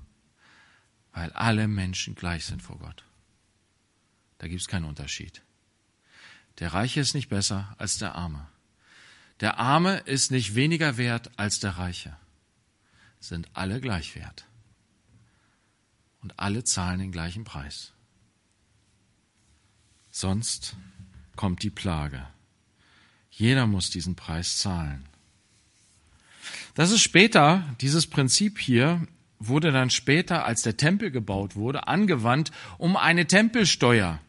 Weil 1.14 1.32
alle 1.34 1.68
Menschen 1.68 2.16
gleich 2.16 2.46
sind 2.46 2.64
vor 2.64 2.80
Gott. 2.80 3.04
Da 4.40 4.48
gibt 4.48 4.62
es 4.62 4.68
keinen 4.68 4.86
Unterschied. 4.86 5.44
Der 6.60 6.74
Reiche 6.74 7.00
ist 7.00 7.14
nicht 7.14 7.30
besser 7.30 7.76
als 7.78 7.98
der 7.98 8.16
Arme. 8.16 8.48
Der 9.42 9.60
Arme 9.60 9.98
ist 10.06 10.32
nicht 10.32 10.56
weniger 10.56 10.98
wert 10.98 11.30
als 11.38 11.60
der 11.60 11.78
Reiche. 11.78 12.18
Sind 13.20 13.50
alle 13.54 13.82
gleich 13.82 14.16
wert 14.16 14.46
und 16.22 16.40
alle 16.40 16.64
zahlen 16.64 17.00
den 17.00 17.12
gleichen 17.12 17.44
Preis. 17.44 17.94
Sonst 20.12 20.76
kommt 21.36 21.64
die 21.64 21.70
Plage. 21.70 22.28
Jeder 23.30 23.68
muss 23.68 23.90
diesen 23.90 24.16
Preis 24.16 24.58
zahlen. 24.58 25.06
Das 26.74 26.92
ist 26.92 27.02
später, 27.02 27.64
dieses 27.82 28.08
Prinzip 28.08 28.60
hier 28.60 29.08
wurde 29.40 29.72
dann 29.72 29.90
später, 29.90 30.46
als 30.46 30.64
der 30.64 30.78
Tempel 30.78 31.12
gebaut 31.12 31.56
wurde, 31.56 31.88
angewandt, 31.88 32.52
um 32.78 32.98
eine 32.98 33.28
Tempelsteuer 33.28 34.20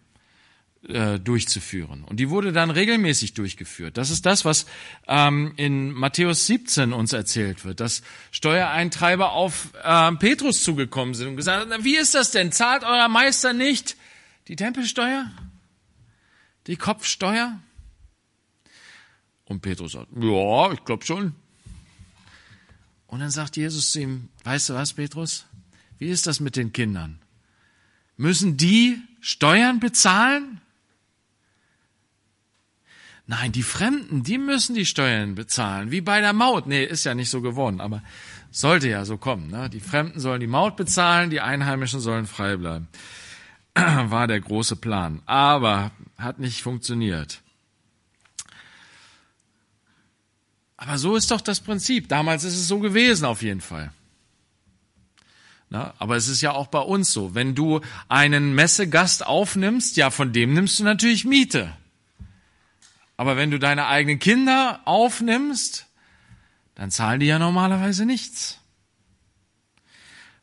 äh, 0.86 1.18
durchzuführen. 1.18 2.04
Und 2.04 2.18
die 2.18 2.30
wurde 2.30 2.52
dann 2.52 2.70
regelmäßig 2.70 3.34
durchgeführt. 3.34 3.96
Das 3.96 4.10
ist 4.10 4.24
das, 4.26 4.44
was 4.44 4.66
ähm, 5.08 5.52
in 5.56 5.92
Matthäus 5.92 6.46
17 6.46 6.92
uns 6.92 7.12
erzählt 7.12 7.64
wird, 7.64 7.80
dass 7.80 8.02
Steuereintreiber 8.30 9.32
auf 9.32 9.72
äh, 9.82 10.12
Petrus 10.12 10.62
zugekommen 10.62 11.14
sind 11.14 11.28
und 11.28 11.36
gesagt 11.36 11.70
haben, 11.70 11.84
wie 11.84 11.96
ist 11.96 12.14
das 12.14 12.30
denn? 12.30 12.52
Zahlt 12.52 12.84
euer 12.84 13.08
Meister 13.08 13.52
nicht 13.52 13.96
die 14.46 14.56
Tempelsteuer? 14.56 15.30
Die 16.68 16.76
Kopfsteuer? 16.76 17.58
Und 19.46 19.62
Petrus 19.62 19.92
sagt, 19.92 20.08
ja, 20.14 20.72
ich 20.72 20.84
glaube 20.84 21.04
schon. 21.04 21.34
Und 23.08 23.20
dann 23.20 23.30
sagt 23.30 23.56
Jesus 23.56 23.90
zu 23.90 24.00
ihm, 24.00 24.28
weißt 24.44 24.68
du 24.68 24.74
was, 24.74 24.92
Petrus? 24.92 25.46
Wie 25.98 26.08
ist 26.08 26.26
das 26.28 26.38
mit 26.38 26.54
den 26.54 26.72
Kindern? 26.72 27.18
Müssen 28.16 28.56
die 28.56 29.00
Steuern 29.20 29.80
bezahlen? 29.80 30.60
Nein, 33.30 33.52
die 33.52 33.62
Fremden, 33.62 34.22
die 34.22 34.38
müssen 34.38 34.74
die 34.74 34.86
Steuern 34.86 35.34
bezahlen, 35.34 35.90
wie 35.90 36.00
bei 36.00 36.22
der 36.22 36.32
Maut. 36.32 36.66
Nee, 36.66 36.82
ist 36.82 37.04
ja 37.04 37.14
nicht 37.14 37.28
so 37.28 37.42
geworden, 37.42 37.78
aber 37.78 38.02
sollte 38.50 38.88
ja 38.88 39.04
so 39.04 39.18
kommen. 39.18 39.50
Ne? 39.50 39.68
Die 39.68 39.80
Fremden 39.80 40.18
sollen 40.18 40.40
die 40.40 40.46
Maut 40.46 40.76
bezahlen, 40.76 41.28
die 41.28 41.42
Einheimischen 41.42 42.00
sollen 42.00 42.26
frei 42.26 42.56
bleiben. 42.56 42.88
War 43.74 44.28
der 44.28 44.40
große 44.40 44.76
Plan. 44.76 45.20
Aber 45.26 45.90
hat 46.16 46.38
nicht 46.38 46.62
funktioniert. 46.62 47.42
Aber 50.78 50.96
so 50.96 51.14
ist 51.14 51.30
doch 51.30 51.42
das 51.42 51.60
Prinzip. 51.60 52.08
Damals 52.08 52.44
ist 52.44 52.56
es 52.56 52.66
so 52.66 52.78
gewesen, 52.78 53.26
auf 53.26 53.42
jeden 53.42 53.60
Fall. 53.60 53.92
Na, 55.68 55.92
aber 55.98 56.16
es 56.16 56.28
ist 56.28 56.40
ja 56.40 56.52
auch 56.52 56.68
bei 56.68 56.80
uns 56.80 57.12
so. 57.12 57.34
Wenn 57.34 57.54
du 57.54 57.82
einen 58.08 58.54
Messegast 58.54 59.26
aufnimmst, 59.26 59.98
ja, 59.98 60.08
von 60.08 60.32
dem 60.32 60.54
nimmst 60.54 60.80
du 60.80 60.84
natürlich 60.84 61.26
Miete. 61.26 61.76
Aber 63.18 63.36
wenn 63.36 63.50
du 63.50 63.58
deine 63.58 63.88
eigenen 63.88 64.20
Kinder 64.20 64.80
aufnimmst, 64.84 65.86
dann 66.76 66.92
zahlen 66.92 67.18
die 67.18 67.26
ja 67.26 67.40
normalerweise 67.40 68.06
nichts. 68.06 68.60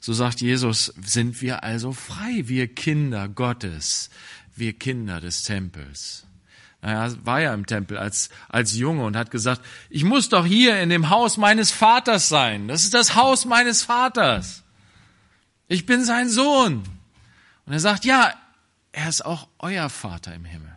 So 0.01 0.11
sagt 0.11 0.41
Jesus, 0.41 0.93
sind 1.01 1.41
wir 1.41 1.63
also 1.63 1.93
frei, 1.93 2.43
wir 2.45 2.67
Kinder 2.67 3.29
Gottes, 3.29 4.09
wir 4.55 4.73
Kinder 4.73 5.21
des 5.21 5.43
Tempels. 5.43 6.27
Er 6.81 7.25
war 7.25 7.39
ja 7.39 7.53
im 7.53 7.65
Tempel 7.65 7.97
als, 7.97 8.29
als 8.49 8.75
Junge 8.75 9.05
und 9.05 9.15
hat 9.15 9.31
gesagt, 9.31 9.61
ich 9.89 10.03
muss 10.03 10.27
doch 10.27 10.45
hier 10.45 10.79
in 10.81 10.89
dem 10.89 11.09
Haus 11.09 11.38
meines 11.38 11.71
Vaters 11.71 12.27
sein. 12.27 12.67
Das 12.67 12.83
ist 12.83 12.93
das 12.93 13.15
Haus 13.15 13.45
meines 13.45 13.83
Vaters. 13.83 14.63
Ich 15.69 15.85
bin 15.85 16.03
sein 16.03 16.29
Sohn. 16.29 16.83
Und 17.65 17.73
er 17.73 17.79
sagt, 17.79 18.03
ja, 18.03 18.33
er 18.91 19.09
ist 19.09 19.25
auch 19.25 19.47
euer 19.59 19.89
Vater 19.89 20.35
im 20.35 20.43
Himmel. 20.43 20.74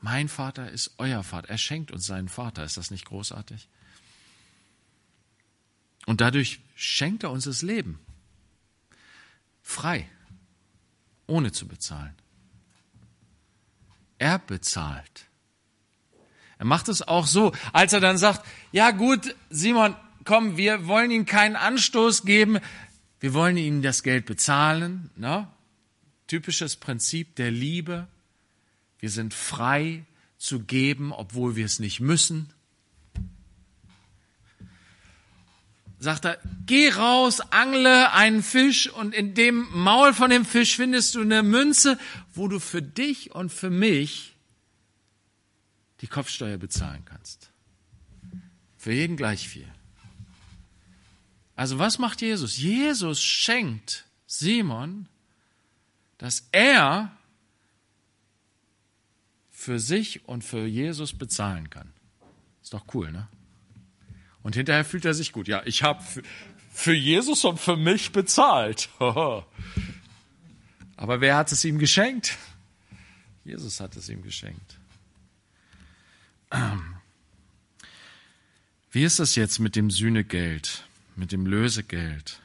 Mein 0.00 0.28
Vater 0.28 0.70
ist 0.70 0.94
euer 0.98 1.22
Vater. 1.22 1.48
Er 1.50 1.58
schenkt 1.58 1.90
uns 1.92 2.06
seinen 2.06 2.28
Vater. 2.28 2.64
Ist 2.64 2.76
das 2.76 2.90
nicht 2.90 3.04
großartig? 3.04 3.68
Und 6.06 6.20
dadurch 6.20 6.60
schenkt 6.74 7.22
er 7.22 7.30
uns 7.30 7.44
das 7.44 7.62
Leben. 7.62 8.00
Frei. 9.62 10.08
Ohne 11.26 11.52
zu 11.52 11.68
bezahlen. 11.68 12.14
Er 14.18 14.38
bezahlt. 14.38 15.26
Er 16.58 16.66
macht 16.66 16.88
es 16.88 17.00
auch 17.02 17.26
so, 17.26 17.52
als 17.72 17.92
er 17.92 18.00
dann 18.00 18.18
sagt, 18.18 18.44
ja 18.72 18.90
gut, 18.90 19.34
Simon, 19.48 19.96
komm, 20.24 20.56
wir 20.56 20.86
wollen 20.86 21.10
ihm 21.10 21.24
keinen 21.24 21.56
Anstoß 21.56 22.24
geben, 22.24 22.58
wir 23.18 23.32
wollen 23.32 23.56
ihm 23.56 23.80
das 23.80 24.02
Geld 24.02 24.26
bezahlen. 24.26 25.10
Ne? 25.16 25.48
Typisches 26.26 26.76
Prinzip 26.76 27.36
der 27.36 27.50
Liebe. 27.50 28.08
Wir 29.00 29.10
sind 29.10 29.34
frei 29.34 30.04
zu 30.38 30.60
geben, 30.60 31.12
obwohl 31.12 31.56
wir 31.56 31.64
es 31.64 31.80
nicht 31.80 32.00
müssen. 32.00 32.52
Sagt 35.98 36.24
er, 36.24 36.38
geh 36.64 36.88
raus, 36.90 37.40
angle 37.40 38.10
einen 38.12 38.42
Fisch 38.42 38.88
und 38.88 39.14
in 39.14 39.34
dem 39.34 39.68
Maul 39.72 40.14
von 40.14 40.30
dem 40.30 40.46
Fisch 40.46 40.76
findest 40.76 41.14
du 41.14 41.20
eine 41.20 41.42
Münze, 41.42 41.98
wo 42.32 42.48
du 42.48 42.58
für 42.58 42.80
dich 42.80 43.34
und 43.34 43.52
für 43.52 43.68
mich 43.68 44.34
die 46.00 46.06
Kopfsteuer 46.06 46.56
bezahlen 46.56 47.04
kannst. 47.04 47.50
Für 48.78 48.92
jeden 48.92 49.18
gleich 49.18 49.46
viel. 49.46 49.68
Also 51.54 51.78
was 51.78 51.98
macht 51.98 52.22
Jesus? 52.22 52.56
Jesus 52.56 53.22
schenkt 53.22 54.06
Simon, 54.26 55.06
dass 56.16 56.48
er 56.52 57.14
für 59.60 59.78
sich 59.78 60.26
und 60.26 60.42
für 60.42 60.64
Jesus 60.64 61.12
bezahlen 61.12 61.68
kann. 61.68 61.92
Ist 62.62 62.72
doch 62.72 62.86
cool, 62.94 63.12
ne? 63.12 63.28
Und 64.42 64.54
hinterher 64.54 64.86
fühlt 64.86 65.04
er 65.04 65.12
sich 65.12 65.32
gut. 65.32 65.48
Ja, 65.48 65.62
ich 65.66 65.82
habe 65.82 66.02
für 66.72 66.94
Jesus 66.94 67.44
und 67.44 67.60
für 67.60 67.76
mich 67.76 68.10
bezahlt. 68.10 68.88
Aber 68.98 69.44
wer 70.96 71.36
hat 71.36 71.52
es 71.52 71.62
ihm 71.64 71.78
geschenkt? 71.78 72.38
Jesus 73.44 73.80
hat 73.80 73.96
es 73.96 74.08
ihm 74.08 74.22
geschenkt. 74.22 74.78
Wie 78.90 79.04
ist 79.04 79.18
das 79.18 79.34
jetzt 79.34 79.58
mit 79.58 79.76
dem 79.76 79.90
Sühnegeld, 79.90 80.88
mit 81.16 81.32
dem 81.32 81.44
Lösegeld? 81.44 82.40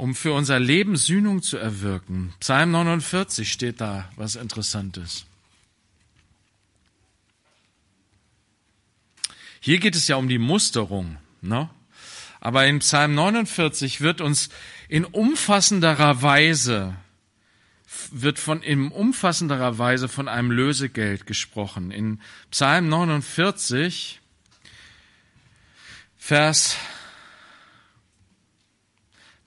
Um 0.00 0.14
für 0.14 0.32
unser 0.32 0.58
Leben 0.58 0.96
Sühnung 0.96 1.42
zu 1.42 1.58
erwirken. 1.58 2.32
Psalm 2.40 2.70
49 2.70 3.52
steht 3.52 3.82
da 3.82 4.08
was 4.16 4.34
Interessantes. 4.34 5.26
Hier 9.60 9.78
geht 9.78 9.94
es 9.94 10.08
ja 10.08 10.16
um 10.16 10.26
die 10.26 10.38
Musterung. 10.38 11.18
Ne? 11.42 11.68
Aber 12.40 12.66
in 12.66 12.78
Psalm 12.78 13.14
49 13.14 14.00
wird 14.00 14.22
uns 14.22 14.48
in 14.88 15.04
umfassenderer 15.04 16.22
Weise 16.22 16.96
wird 18.12 18.38
von 18.38 18.62
in 18.62 18.92
umfassenderer 18.92 19.76
Weise 19.76 20.08
von 20.08 20.28
einem 20.28 20.50
Lösegeld 20.50 21.26
gesprochen. 21.26 21.90
In 21.90 22.20
Psalm 22.50 22.88
49 22.88 24.20
Vers 26.16 26.76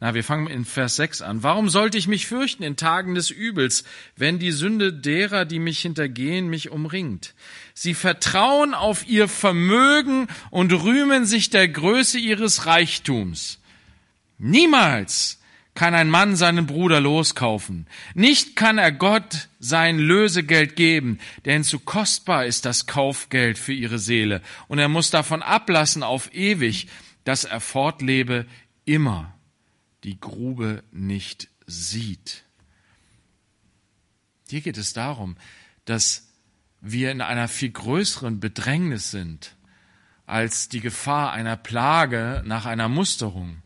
na, 0.04 0.14
wir 0.14 0.26
fangen 0.26 0.48
in 0.48 0.66
Vers 0.66 0.98
6 0.98 1.22
an. 1.22 1.44
Warum 1.44 1.70
sollte 1.70 1.98
ich 1.98 2.10
mich 2.10 2.28
fürchten 2.28 2.62
in 2.62 2.76
Tagen 2.76 3.16
des 3.16 3.30
Übels, 3.30 3.86
wenn 4.18 4.38
die 4.38 4.52
Sünde 4.52 4.92
derer, 4.92 5.46
die 5.46 5.60
mich 5.60 5.80
hintergehen, 5.80 6.50
mich 6.50 6.72
umringt? 6.72 7.34
Sie 7.74 7.94
vertrauen 7.94 8.74
auf 8.74 9.08
ihr 9.08 9.30
Vermögen 9.30 10.28
und 10.52 10.74
rühmen 10.74 11.26
sich 11.26 11.52
der 11.52 11.70
Größe 11.70 12.20
ihres 12.20 12.66
Reichtums. 12.66 13.62
Niemals 14.38 15.40
kann 15.74 15.96
ein 15.96 16.10
Mann 16.10 16.36
seinen 16.36 16.66
Bruder 16.66 17.00
loskaufen. 17.00 17.88
Nicht 18.14 18.58
kann 18.58 18.78
er 18.78 18.92
Gott 18.92 19.48
sein 19.62 20.00
Lösegeld 20.00 20.76
geben, 20.76 21.18
denn 21.46 21.64
zu 21.64 21.80
kostbar 21.80 22.46
ist 22.46 22.66
das 22.66 22.88
Kaufgeld 22.88 23.58
für 23.58 23.72
ihre 23.72 24.00
Seele, 24.00 24.42
und 24.68 24.80
er 24.80 24.90
muss 24.90 25.12
davon 25.12 25.42
ablassen 25.42 26.04
auf 26.04 26.34
ewig, 26.34 26.90
dass 27.24 27.46
er 27.46 27.62
fortlebe 27.62 28.46
immer 28.84 29.33
die 30.04 30.20
Grube 30.20 30.84
nicht 30.92 31.50
sieht. 31.66 32.44
Hier 34.50 34.62
geht 34.62 34.78
es 34.78 34.94
darum, 34.94 35.38
dass 35.86 36.28
wir 36.82 37.12
in 37.12 37.22
einer 37.22 37.48
viel 37.48 37.72
größeren 37.72 38.40
Bedrängnis 38.40 39.12
sind 39.12 39.56
als 40.26 40.70
die 40.70 40.82
Gefahr 40.82 41.32
einer 41.32 41.58
Plage 41.58 42.44
nach 42.46 42.66
einer 42.66 42.90
Musterung. 42.90 43.62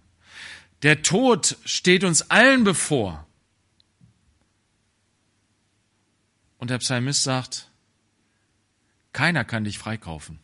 Der 0.83 1.01
Tod 1.01 1.57
steht 1.65 2.03
uns 2.03 2.29
allen 2.29 2.63
bevor. 2.63 3.25
Und 6.57 6.69
der 6.69 6.79
Psalmist 6.79 7.23
sagt, 7.23 7.69
keiner 9.13 9.43
kann 9.43 9.63
dich 9.63 9.77
freikaufen. 9.77 10.39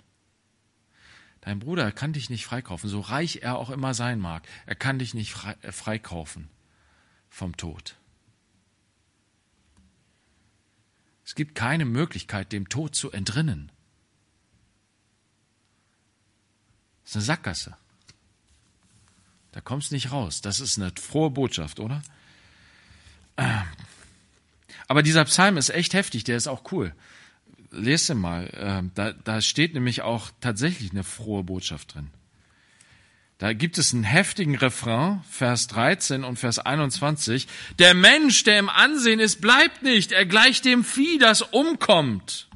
Dein 1.43 1.59
Bruder 1.59 1.91
kann 1.91 2.13
dich 2.13 2.29
nicht 2.29 2.45
freikaufen, 2.45 2.89
so 2.89 3.01
reich 3.01 3.39
er 3.41 3.57
auch 3.57 3.69
immer 3.69 3.93
sein 3.93 4.17
mag. 4.17 4.47
Er 4.65 4.75
kann 4.75 4.97
dich 4.97 5.13
nicht 5.13 5.35
äh, 5.61 5.73
freikaufen 5.73 6.47
vom 7.29 7.57
Tod. 7.57 7.97
Es 11.25 11.35
gibt 11.35 11.53
keine 11.53 11.83
Möglichkeit, 11.83 12.53
dem 12.53 12.69
Tod 12.69 12.95
zu 12.95 13.11
entrinnen. 13.11 13.73
Das 17.03 17.11
ist 17.11 17.15
eine 17.17 17.25
Sackgasse. 17.25 17.77
Da 19.51 19.59
kommst 19.59 19.91
nicht 19.91 20.13
raus. 20.13 20.39
Das 20.39 20.61
ist 20.61 20.79
eine 20.79 20.93
frohe 20.97 21.29
Botschaft, 21.29 21.81
oder? 21.81 22.03
Ähm. 23.35 23.63
Aber 24.87 25.03
dieser 25.03 25.25
Psalm 25.25 25.57
ist 25.57 25.71
echt 25.71 25.93
heftig, 25.93 26.23
der 26.23 26.37
ist 26.37 26.47
auch 26.47 26.71
cool 26.71 26.95
lese 27.73 28.15
mal, 28.15 28.47
äh, 28.47 28.89
da, 28.95 29.13
da 29.13 29.41
steht 29.41 29.73
nämlich 29.73 30.01
auch 30.01 30.31
tatsächlich 30.41 30.91
eine 30.91 31.03
frohe 31.03 31.43
Botschaft 31.43 31.95
drin. 31.95 32.09
Da 33.39 33.51
gibt 33.51 33.77
es 33.77 33.93
einen 33.93 34.03
heftigen 34.03 34.55
Refrain, 34.55 35.21
Vers 35.29 35.67
13 35.67 36.23
und 36.23 36.39
Vers 36.39 36.59
21. 36.59 37.47
Der 37.79 37.93
Mensch, 37.93 38.43
der 38.43 38.59
im 38.59 38.69
Ansehen 38.69 39.19
ist, 39.19 39.41
bleibt 39.41 39.83
nicht. 39.83 40.11
Er 40.11 40.25
gleicht 40.25 40.65
dem 40.65 40.83
Vieh, 40.83 41.17
das 41.17 41.41
umkommt. 41.41 42.47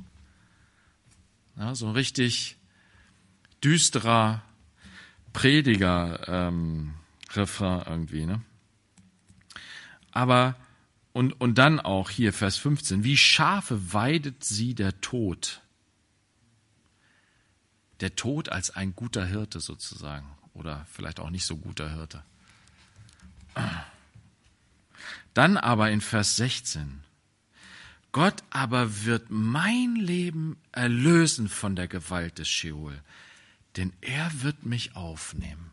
Ja, 1.57 1.75
so 1.75 1.87
ein 1.87 1.93
richtig 1.93 2.55
düsterer 3.63 4.43
Prediger 5.33 6.21
ähm, 6.27 6.93
irgendwie. 7.35 8.25
Ne? 8.25 8.41
Aber 10.11 10.55
und, 11.17 11.33
und 11.41 11.57
dann 11.57 11.79
auch 11.79 12.11
hier 12.11 12.31
Vers 12.31 12.57
15, 12.57 13.03
wie 13.03 13.17
Schafe 13.17 13.91
weidet 13.91 14.43
sie 14.43 14.75
der 14.75 15.01
Tod. 15.01 15.63
Der 18.01 18.15
Tod 18.15 18.49
als 18.49 18.69
ein 18.69 18.95
guter 18.95 19.25
Hirte 19.25 19.59
sozusagen 19.59 20.27
oder 20.53 20.85
vielleicht 20.91 21.19
auch 21.19 21.31
nicht 21.31 21.47
so 21.47 21.57
guter 21.57 21.91
Hirte. 21.91 22.23
Dann 25.33 25.57
aber 25.57 25.89
in 25.89 26.01
Vers 26.01 26.35
16, 26.35 27.03
Gott 28.11 28.43
aber 28.51 29.03
wird 29.03 29.31
mein 29.31 29.95
Leben 29.95 30.55
erlösen 30.71 31.49
von 31.49 31.75
der 31.75 31.87
Gewalt 31.87 32.37
des 32.37 32.47
Sheol, 32.47 33.01
denn 33.75 33.91
er 34.01 34.43
wird 34.43 34.67
mich 34.67 34.95
aufnehmen. 34.95 35.71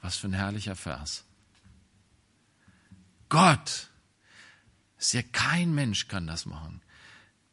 Was 0.00 0.16
für 0.16 0.28
ein 0.28 0.32
herrlicher 0.32 0.76
Vers. 0.76 1.24
Gott 3.28 3.89
ja 5.12 5.22
kein 5.32 5.74
Mensch 5.74 6.08
kann 6.08 6.26
das 6.26 6.46
machen. 6.46 6.82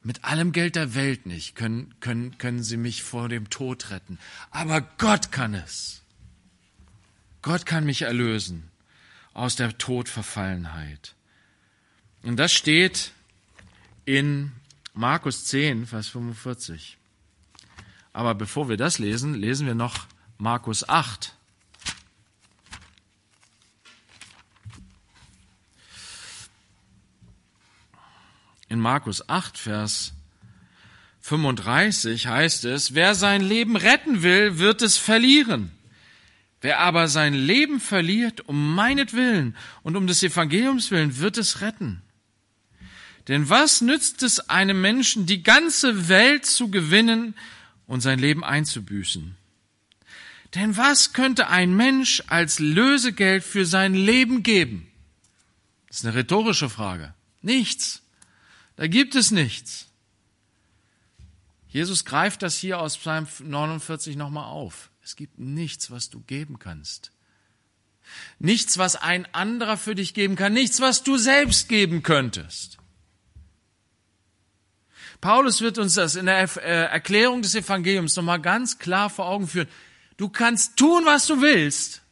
Mit 0.03 0.23
allem 0.23 0.51
Geld 0.51 0.75
der 0.75 0.95
Welt 0.95 1.25
nicht 1.25 1.55
können, 1.55 1.93
können, 1.99 2.37
können 2.37 2.63
sie 2.63 2.77
mich 2.77 3.03
vor 3.03 3.29
dem 3.29 3.49
Tod 3.49 3.89
retten. 3.89 4.19
Aber 4.51 4.81
Gott 4.81 5.31
kann 5.31 5.53
es. 5.53 6.01
Gott 7.41 7.65
kann 7.65 7.85
mich 7.85 8.03
erlösen 8.03 8.69
aus 9.33 9.55
der 9.55 9.77
Todverfallenheit. 9.77 11.15
Und 12.23 12.37
das 12.37 12.51
steht 12.51 13.11
in 14.05 14.51
Markus 14.93 15.45
10, 15.45 15.85
Vers 15.85 16.07
45. 16.07 16.97
Aber 18.13 18.33
bevor 18.33 18.67
wir 18.67 18.77
das 18.77 18.97
lesen, 18.97 19.35
lesen 19.35 19.67
wir 19.67 19.75
noch 19.75 20.07
Markus 20.37 20.87
8, 20.89 21.36
In 28.69 28.79
Markus 28.79 29.27
8, 29.29 29.57
Vers 29.57 30.13
35 31.21 32.27
heißt 32.27 32.65
es, 32.65 32.93
wer 32.93 33.15
sein 33.15 33.41
Leben 33.41 33.75
retten 33.75 34.23
will, 34.23 34.59
wird 34.59 34.81
es 34.81 34.97
verlieren. 34.97 35.71
Wer 36.61 36.79
aber 36.79 37.07
sein 37.07 37.33
Leben 37.33 37.79
verliert 37.79 38.41
um 38.47 38.75
meinetwillen 38.75 39.55
und 39.83 39.95
um 39.95 40.07
des 40.07 40.23
Evangeliums 40.23 40.89
willen, 40.89 41.17
wird 41.17 41.37
es 41.37 41.61
retten. 41.61 42.01
Denn 43.27 43.49
was 43.49 43.81
nützt 43.81 44.23
es 44.23 44.49
einem 44.49 44.81
Menschen, 44.81 45.25
die 45.25 45.43
ganze 45.43 46.07
Welt 46.07 46.45
zu 46.45 46.69
gewinnen 46.69 47.35
und 47.85 48.01
sein 48.01 48.19
Leben 48.19 48.43
einzubüßen? 48.43 49.35
Denn 50.55 50.77
was 50.77 51.13
könnte 51.13 51.49
ein 51.49 51.75
Mensch 51.75 52.23
als 52.27 52.59
Lösegeld 52.59 53.43
für 53.43 53.65
sein 53.65 53.93
Leben 53.93 54.43
geben? 54.43 54.87
Das 55.87 55.97
ist 55.97 56.05
eine 56.05 56.15
rhetorische 56.15 56.69
Frage. 56.69 57.13
Nichts. 57.41 58.01
Da 58.77 58.87
gibt 58.87 59.15
es 59.15 59.31
nichts. 59.31 59.87
Jesus 61.67 62.05
greift 62.05 62.41
das 62.43 62.55
hier 62.55 62.79
aus 62.79 62.97
Psalm 62.97 63.27
49 63.39 64.15
nochmal 64.15 64.45
auf. 64.45 64.89
Es 65.03 65.15
gibt 65.15 65.37
nichts, 65.37 65.91
was 65.91 66.09
du 66.09 66.21
geben 66.21 66.59
kannst. 66.59 67.11
Nichts, 68.39 68.77
was 68.77 68.95
ein 68.95 69.27
anderer 69.33 69.77
für 69.77 69.95
dich 69.95 70.13
geben 70.13 70.35
kann. 70.35 70.53
Nichts, 70.53 70.79
was 70.79 71.03
du 71.03 71.17
selbst 71.17 71.67
geben 71.67 72.03
könntest. 72.03 72.77
Paulus 75.21 75.61
wird 75.61 75.77
uns 75.77 75.95
das 75.95 76.15
in 76.15 76.27
der 76.27 76.43
äh, 76.57 76.85
Erklärung 76.85 77.41
des 77.41 77.55
Evangeliums 77.55 78.15
nochmal 78.15 78.39
ganz 78.39 78.77
klar 78.77 79.09
vor 79.09 79.27
Augen 79.27 79.47
führen. 79.47 79.67
Du 80.17 80.29
kannst 80.29 80.77
tun, 80.77 81.03
was 81.05 81.25
du 81.25 81.41
willst. 81.41 82.03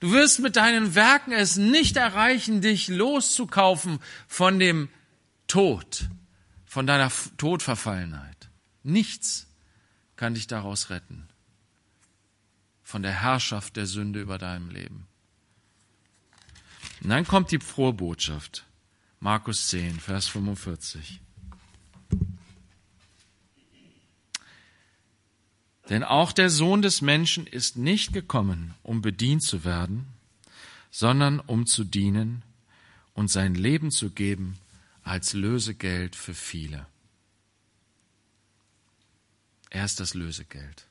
Du 0.00 0.12
wirst 0.12 0.40
mit 0.40 0.56
deinen 0.56 0.94
Werken 0.94 1.32
es 1.32 1.56
nicht 1.56 1.96
erreichen, 1.96 2.62
dich 2.62 2.88
loszukaufen 2.88 3.98
von 4.26 4.58
dem 4.58 4.88
Tod, 5.48 6.10
von 6.66 6.86
deiner 6.86 7.10
Todverfallenheit. 7.38 8.50
Nichts 8.82 9.46
kann 10.16 10.34
dich 10.34 10.46
daraus 10.46 10.90
retten. 10.90 11.26
Von 12.82 13.02
der 13.02 13.22
Herrschaft 13.22 13.76
der 13.76 13.86
Sünde 13.86 14.20
über 14.20 14.36
deinem 14.38 14.70
Leben. 14.70 15.06
Und 17.02 17.08
dann 17.10 17.26
kommt 17.26 17.50
die 17.50 17.58
frohe 17.58 17.94
Botschaft. 17.94 18.66
Markus 19.20 19.68
10, 19.68 19.98
Vers 19.98 20.28
45. 20.28 21.20
Denn 25.88 26.04
auch 26.04 26.32
der 26.32 26.50
Sohn 26.50 26.82
des 26.82 27.00
Menschen 27.00 27.46
ist 27.46 27.78
nicht 27.78 28.12
gekommen, 28.12 28.74
um 28.82 29.00
bedient 29.00 29.42
zu 29.42 29.64
werden, 29.64 30.06
sondern 30.90 31.40
um 31.40 31.66
zu 31.66 31.84
dienen 31.84 32.42
und 33.14 33.30
sein 33.30 33.54
Leben 33.54 33.90
zu 33.90 34.10
geben 34.10 34.58
als 35.08 35.32
Lösegeld 35.32 36.14
für 36.14 36.34
viele. 36.34 36.86
Er 39.70 39.86
ist 39.86 40.00
das 40.00 40.12
Lösegeld. 40.12 40.86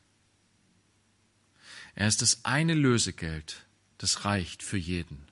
Er 1.93 2.07
ist 2.07 2.23
das 2.23 2.43
eine 2.43 2.73
Lösegeld, 2.73 3.67
das 3.99 4.25
reicht 4.25 4.63
für 4.63 4.77
jeden. 4.77 5.27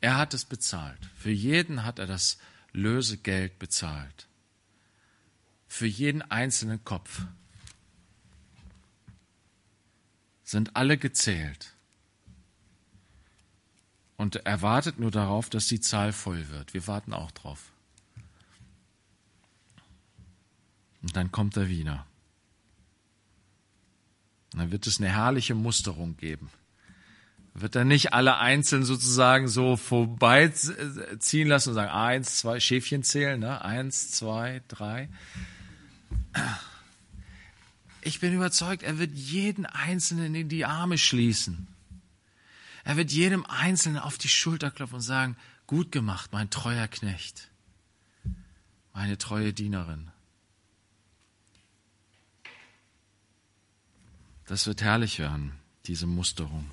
Er 0.00 0.18
hat 0.18 0.34
es 0.34 0.44
bezahlt. 0.44 1.00
Für 1.16 1.32
jeden 1.32 1.84
hat 1.84 1.98
er 1.98 2.06
das 2.06 2.38
Lösegeld 2.72 3.58
bezahlt. 3.58 4.28
Für 5.66 5.86
jeden 5.86 6.22
einzelnen 6.22 6.84
Kopf 6.84 7.22
sind 10.44 10.76
alle 10.76 10.96
gezählt. 10.96 11.74
Und 14.16 14.36
er 14.36 14.62
wartet 14.62 15.00
nur 15.00 15.10
darauf, 15.10 15.50
dass 15.50 15.66
die 15.66 15.80
Zahl 15.80 16.12
voll 16.12 16.48
wird. 16.50 16.72
Wir 16.72 16.86
warten 16.86 17.14
auch 17.14 17.32
drauf. 17.32 17.71
Und 21.02 21.16
dann 21.16 21.32
kommt 21.32 21.56
er 21.56 21.68
wieder. 21.68 22.06
Und 24.52 24.60
dann 24.60 24.72
wird 24.72 24.86
es 24.86 24.98
eine 24.98 25.10
herrliche 25.10 25.54
Musterung 25.54 26.16
geben. 26.16 26.50
Wird 27.54 27.76
er 27.76 27.84
nicht 27.84 28.14
alle 28.14 28.38
einzeln 28.38 28.84
sozusagen 28.84 29.46
so 29.46 29.76
vorbeiziehen 29.76 31.48
lassen 31.48 31.70
und 31.70 31.74
sagen, 31.74 31.90
eins, 31.90 32.38
zwei, 32.38 32.60
Schäfchen 32.60 33.02
zählen, 33.02 33.38
ne? 33.38 33.62
Eins, 33.62 34.10
zwei, 34.10 34.62
drei. 34.68 35.10
Ich 38.00 38.20
bin 38.20 38.32
überzeugt, 38.32 38.82
er 38.82 38.98
wird 38.98 39.12
jeden 39.12 39.66
Einzelnen 39.66 40.34
in 40.34 40.48
die 40.48 40.64
Arme 40.64 40.96
schließen. 40.96 41.68
Er 42.84 42.96
wird 42.96 43.12
jedem 43.12 43.44
Einzelnen 43.44 43.98
auf 43.98 44.18
die 44.18 44.28
Schulter 44.28 44.70
klopfen 44.70 44.96
und 44.96 45.02
sagen, 45.02 45.36
gut 45.66 45.92
gemacht, 45.92 46.32
mein 46.32 46.50
treuer 46.50 46.88
Knecht, 46.88 47.50
meine 48.92 49.18
treue 49.18 49.52
Dienerin. 49.52 50.11
Das 54.52 54.66
wird 54.66 54.82
herrlich 54.82 55.18
werden, 55.18 55.52
diese 55.86 56.06
Musterung. 56.06 56.68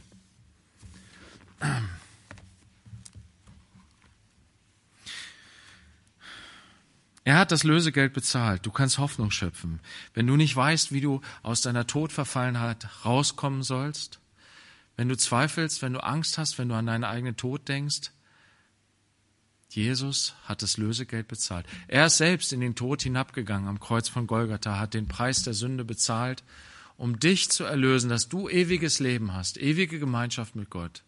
Er 7.24 7.38
hat 7.38 7.54
das 7.54 7.64
Lösegeld 7.64 8.12
bezahlt. 8.12 8.66
Du 8.66 8.72
kannst 8.72 8.98
Hoffnung 8.98 9.32
schöpfen. 9.32 9.80
Wenn 10.14 10.28
du 10.28 10.36
nicht 10.36 10.54
weißt, 10.54 10.92
wie 10.92 11.00
du 11.00 11.22
aus 11.42 11.62
deiner 11.62 11.88
Todverfallenheit 11.88 13.06
rauskommen 13.06 13.64
sollst, 13.64 14.20
wenn 14.98 15.08
du 15.08 15.16
zweifelst, 15.16 15.82
wenn 15.82 15.94
du 15.94 16.04
Angst 16.04 16.38
hast, 16.38 16.58
wenn 16.58 16.68
du 16.68 16.76
an 16.76 16.88
deinen 16.88 17.06
eigenen 17.06 17.38
Tod 17.38 17.70
denkst, 17.70 18.12
Jesus 19.70 20.36
hat 20.44 20.64
das 20.64 20.76
Lösegeld 20.76 21.30
bezahlt. 21.30 21.66
Er 21.88 22.08
ist 22.08 22.18
selbst 22.18 22.52
in 22.52 22.60
den 22.60 22.76
Tod 22.76 23.04
hinabgegangen 23.04 23.70
am 23.70 23.80
Kreuz 23.80 24.10
von 24.10 24.28
Golgatha, 24.28 24.78
hat 24.80 24.94
den 24.94 25.08
Preis 25.08 25.44
der 25.44 25.54
Sünde 25.54 25.86
bezahlt, 25.86 26.44
um 27.00 27.18
dich 27.18 27.50
zu 27.50 27.64
erlösen, 27.64 28.10
dass 28.10 28.28
du 28.28 28.50
ewiges 28.50 29.00
Leben 29.00 29.34
hast, 29.34 29.58
ewige 29.58 30.00
Gemeinschaft 30.00 30.58
mit 30.58 30.70
Gott. 30.70 31.02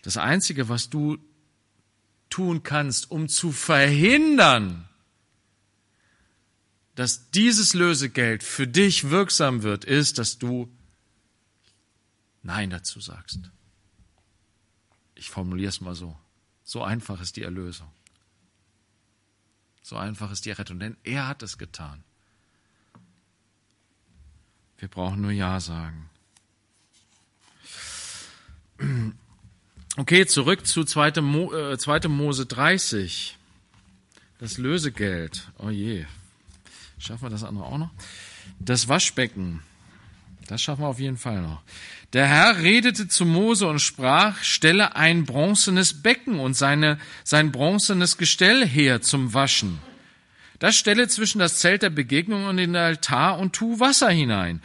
Das 0.00 0.16
Einzige, 0.16 0.70
was 0.70 0.88
du 0.88 1.18
tun 2.30 2.62
kannst, 2.62 3.10
um 3.10 3.28
zu 3.28 3.52
verhindern, 3.52 4.88
dass 6.94 7.30
dieses 7.32 7.74
Lösegeld 7.74 8.42
für 8.42 8.66
dich 8.66 9.10
wirksam 9.10 9.62
wird, 9.62 9.84
ist, 9.84 10.16
dass 10.16 10.38
du 10.38 10.74
Nein 12.42 12.70
dazu 12.70 13.00
sagst. 13.00 13.40
Ich 15.14 15.28
formuliere 15.28 15.68
es 15.68 15.82
mal 15.82 15.94
so. 15.94 16.18
So 16.62 16.82
einfach 16.82 17.20
ist 17.20 17.36
die 17.36 17.42
Erlösung. 17.42 17.90
So 19.82 19.96
einfach 19.98 20.32
ist 20.32 20.46
die 20.46 20.50
Rettung, 20.50 20.78
denn 20.78 20.96
er 21.04 21.28
hat 21.28 21.42
es 21.42 21.58
getan. 21.58 22.04
Wir 24.84 24.90
brauchen 24.90 25.22
nur 25.22 25.30
Ja 25.30 25.60
sagen. 25.60 26.10
Okay, 29.96 30.26
zurück 30.26 30.66
zu 30.66 30.84
2. 30.84 31.22
Mo, 31.22 31.54
äh, 31.54 31.78
2. 31.78 32.08
Mose 32.08 32.44
30. 32.44 33.38
Das 34.38 34.58
Lösegeld. 34.58 35.48
Oh 35.56 35.70
je. 35.70 36.04
Schaffen 36.98 37.22
wir 37.22 37.30
das 37.30 37.44
andere 37.44 37.64
auch 37.64 37.78
noch? 37.78 37.92
Das 38.58 38.86
Waschbecken. 38.86 39.62
Das 40.48 40.60
schaffen 40.60 40.82
wir 40.82 40.88
auf 40.88 41.00
jeden 41.00 41.16
Fall 41.16 41.40
noch. 41.40 41.62
Der 42.12 42.26
Herr 42.26 42.58
redete 42.58 43.08
zu 43.08 43.24
Mose 43.24 43.66
und 43.66 43.78
sprach, 43.78 44.42
stelle 44.42 44.96
ein 44.96 45.24
bronzenes 45.24 46.02
Becken 46.02 46.40
und 46.40 46.52
seine, 46.52 46.98
sein 47.22 47.52
bronzenes 47.52 48.18
Gestell 48.18 48.68
her 48.68 49.00
zum 49.00 49.32
Waschen. 49.32 49.78
Das 50.58 50.76
stelle 50.76 51.08
zwischen 51.08 51.38
das 51.38 51.58
Zelt 51.58 51.82
der 51.82 51.90
Begegnung 51.90 52.46
und 52.46 52.56
den 52.56 52.76
Altar 52.76 53.38
und 53.38 53.54
tu 53.54 53.80
Wasser 53.80 54.10
hinein. 54.10 54.62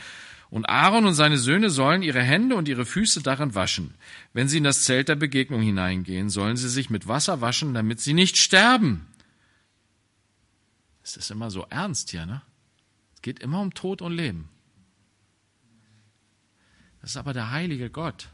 Und 0.49 0.67
Aaron 0.67 1.05
und 1.05 1.13
seine 1.13 1.37
Söhne 1.37 1.69
sollen 1.69 2.01
ihre 2.01 2.23
Hände 2.23 2.55
und 2.55 2.67
ihre 2.67 2.85
Füße 2.85 3.21
darin 3.21 3.53
waschen. 3.53 3.93
Wenn 4.33 4.47
sie 4.47 4.57
in 4.57 4.63
das 4.63 4.83
Zelt 4.83 5.07
der 5.07 5.15
Begegnung 5.15 5.61
hineingehen, 5.61 6.29
sollen 6.29 6.57
sie 6.57 6.69
sich 6.69 6.89
mit 6.89 7.07
Wasser 7.07 7.41
waschen, 7.41 7.73
damit 7.73 7.99
sie 7.99 8.13
nicht 8.13 8.37
sterben. 8.37 9.07
Es 11.03 11.17
ist 11.17 11.29
immer 11.29 11.51
so 11.51 11.65
ernst 11.69 12.09
hier, 12.09 12.25
ne? 12.25 12.41
Es 13.15 13.21
geht 13.21 13.39
immer 13.39 13.61
um 13.61 13.73
Tod 13.73 14.01
und 14.01 14.13
Leben. 14.13 14.49
Das 17.01 17.11
ist 17.11 17.17
aber 17.17 17.33
der 17.33 17.51
heilige 17.51 17.89
Gott, 17.89 18.29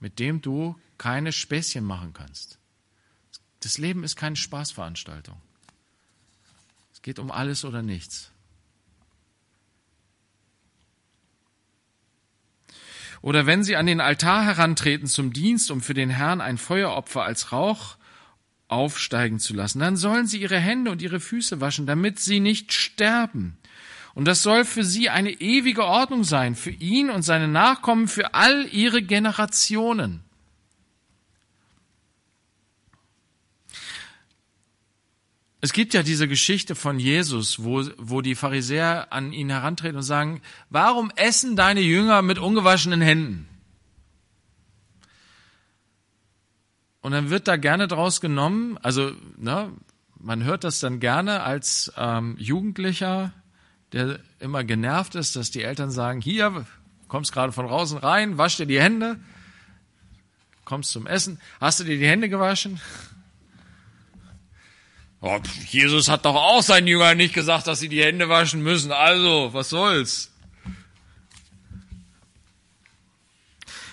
mit 0.00 0.18
dem 0.18 0.40
du 0.40 0.76
keine 0.98 1.32
Späßchen 1.32 1.84
machen 1.84 2.12
kannst. 2.12 2.58
Das 3.60 3.78
Leben 3.78 4.04
ist 4.04 4.16
keine 4.16 4.36
Spaßveranstaltung. 4.36 5.40
Es 6.98 7.02
geht 7.02 7.20
um 7.20 7.30
alles 7.30 7.64
oder 7.64 7.80
nichts. 7.80 8.32
Oder 13.22 13.46
wenn 13.46 13.62
sie 13.62 13.76
an 13.76 13.86
den 13.86 14.00
Altar 14.00 14.44
herantreten 14.44 15.06
zum 15.06 15.32
Dienst, 15.32 15.70
um 15.70 15.80
für 15.80 15.94
den 15.94 16.10
Herrn 16.10 16.40
ein 16.40 16.58
Feueropfer 16.58 17.22
als 17.22 17.52
Rauch 17.52 17.98
aufsteigen 18.66 19.38
zu 19.38 19.54
lassen, 19.54 19.78
dann 19.78 19.96
sollen 19.96 20.26
sie 20.26 20.38
ihre 20.38 20.58
Hände 20.58 20.90
und 20.90 21.00
ihre 21.00 21.20
Füße 21.20 21.60
waschen, 21.60 21.86
damit 21.86 22.18
sie 22.18 22.40
nicht 22.40 22.72
sterben. 22.72 23.58
Und 24.14 24.24
das 24.24 24.42
soll 24.42 24.64
für 24.64 24.82
sie 24.82 25.08
eine 25.08 25.30
ewige 25.30 25.84
Ordnung 25.84 26.24
sein, 26.24 26.56
für 26.56 26.72
ihn 26.72 27.10
und 27.10 27.22
seine 27.22 27.46
Nachkommen, 27.46 28.08
für 28.08 28.34
all 28.34 28.66
ihre 28.72 29.02
Generationen. 29.02 30.24
Es 35.60 35.72
gibt 35.72 35.92
ja 35.92 36.04
diese 36.04 36.28
Geschichte 36.28 36.76
von 36.76 37.00
Jesus, 37.00 37.64
wo, 37.64 37.84
wo 37.98 38.20
die 38.20 38.36
Pharisäer 38.36 39.12
an 39.12 39.32
ihn 39.32 39.50
herantreten 39.50 39.96
und 39.96 40.04
sagen, 40.04 40.40
warum 40.70 41.10
essen 41.16 41.56
deine 41.56 41.80
Jünger 41.80 42.22
mit 42.22 42.38
ungewaschenen 42.38 43.00
Händen? 43.00 43.48
Und 47.00 47.12
dann 47.12 47.30
wird 47.30 47.48
da 47.48 47.56
gerne 47.56 47.88
draus 47.88 48.20
genommen, 48.20 48.78
also 48.82 49.12
ne, 49.36 49.72
man 50.20 50.44
hört 50.44 50.62
das 50.64 50.80
dann 50.80 51.00
gerne 51.00 51.42
als 51.42 51.92
ähm, 51.96 52.36
Jugendlicher, 52.38 53.32
der 53.92 54.20
immer 54.40 54.62
genervt 54.62 55.14
ist, 55.14 55.34
dass 55.34 55.50
die 55.50 55.62
Eltern 55.62 55.90
sagen, 55.90 56.20
hier, 56.20 56.66
kommst 57.08 57.32
gerade 57.32 57.52
von 57.52 57.66
draußen 57.66 57.98
rein, 57.98 58.38
wasch 58.38 58.56
dir 58.56 58.66
die 58.66 58.80
Hände, 58.80 59.18
kommst 60.64 60.90
zum 60.90 61.06
Essen, 61.06 61.40
hast 61.60 61.80
du 61.80 61.84
dir 61.84 61.98
die 61.98 62.06
Hände 62.06 62.28
gewaschen? 62.28 62.80
Oh, 65.20 65.40
Jesus 65.66 66.08
hat 66.08 66.24
doch 66.24 66.36
auch 66.36 66.62
seinen 66.62 66.86
Jüngern 66.86 67.16
nicht 67.16 67.34
gesagt, 67.34 67.66
dass 67.66 67.80
sie 67.80 67.88
die 67.88 68.02
Hände 68.02 68.28
waschen 68.28 68.62
müssen. 68.62 68.92
Also, 68.92 69.50
was 69.52 69.68
soll's? 69.68 70.30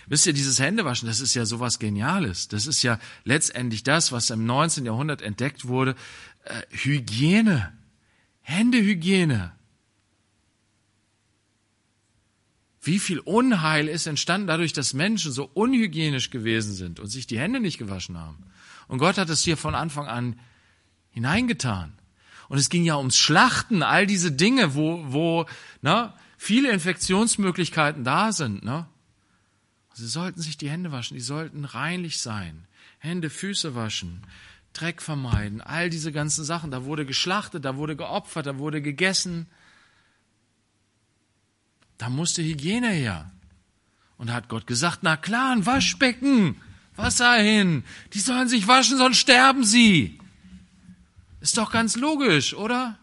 Wisst 0.07 0.27
ihr, 0.27 0.33
dieses 0.33 0.59
Händewaschen, 0.59 1.07
das 1.07 1.19
ist 1.19 1.33
ja 1.33 1.45
sowas 1.45 1.79
Geniales. 1.79 2.47
Das 2.47 2.67
ist 2.67 2.83
ja 2.83 2.99
letztendlich 3.23 3.81
das, 3.81 4.11
was 4.11 4.29
im 4.29 4.45
19. 4.45 4.85
Jahrhundert 4.85 5.23
entdeckt 5.23 5.67
wurde. 5.67 5.95
Äh, 6.43 6.61
Hygiene. 6.69 7.73
Händehygiene. 8.41 9.53
Wie 12.83 12.99
viel 12.99 13.17
Unheil 13.17 13.87
ist 13.87 14.05
entstanden 14.05 14.45
dadurch, 14.45 14.73
dass 14.73 14.93
Menschen 14.93 15.31
so 15.31 15.49
unhygienisch 15.51 16.29
gewesen 16.29 16.75
sind 16.75 16.99
und 16.99 17.07
sich 17.07 17.25
die 17.25 17.39
Hände 17.39 17.59
nicht 17.59 17.79
gewaschen 17.79 18.15
haben. 18.15 18.45
Und 18.87 18.99
Gott 18.99 19.17
hat 19.17 19.29
es 19.29 19.43
hier 19.43 19.57
von 19.57 19.73
Anfang 19.73 20.05
an 20.05 20.39
hineingetan. 21.15 21.93
Und 22.47 22.59
es 22.59 22.69
ging 22.69 22.83
ja 22.83 22.97
ums 22.97 23.17
Schlachten, 23.17 23.81
all 23.81 24.05
diese 24.05 24.31
Dinge, 24.31 24.75
wo, 24.75 25.01
wo 25.07 25.45
ne, 25.81 26.13
viele 26.37 26.71
Infektionsmöglichkeiten 26.71 28.03
da 28.03 28.31
sind. 28.31 28.63
Ne? 28.63 28.85
Sie 29.93 30.07
sollten 30.07 30.41
sich 30.41 30.57
die 30.57 30.69
Hände 30.69 30.91
waschen, 30.91 31.15
die 31.15 31.23
sollten 31.23 31.65
reinlich 31.65 32.19
sein. 32.19 32.67
Hände, 32.99 33.29
Füße 33.29 33.75
waschen, 33.75 34.21
Dreck 34.73 35.01
vermeiden, 35.01 35.61
all 35.61 35.89
diese 35.89 36.11
ganzen 36.11 36.43
Sachen. 36.43 36.69
Da 36.69 36.83
wurde 36.83 37.05
geschlachtet, 37.05 37.65
da 37.65 37.77
wurde 37.77 37.95
geopfert, 37.95 38.45
da 38.45 38.59
wurde 38.59 38.81
gegessen. 38.81 39.47
Da 41.97 42.09
musste 42.09 42.43
Hygiene 42.43 42.89
her. 42.89 43.31
Und 44.17 44.27
da 44.27 44.33
hat 44.33 44.49
Gott 44.49 44.67
gesagt, 44.67 44.99
na 45.01 45.17
klar, 45.17 45.55
ein 45.55 45.65
Waschbecken, 45.65 46.61
Wasser 46.95 47.35
hin. 47.35 47.83
Die 48.13 48.19
sollen 48.19 48.49
sich 48.49 48.67
waschen, 48.67 48.97
sonst 48.97 49.17
sterben 49.17 49.63
sie. 49.63 50.19
Ist 51.45 51.59
doch 51.59 51.71
ganz 51.71 51.95
logisch, 51.95 52.55
oder? 52.55 52.97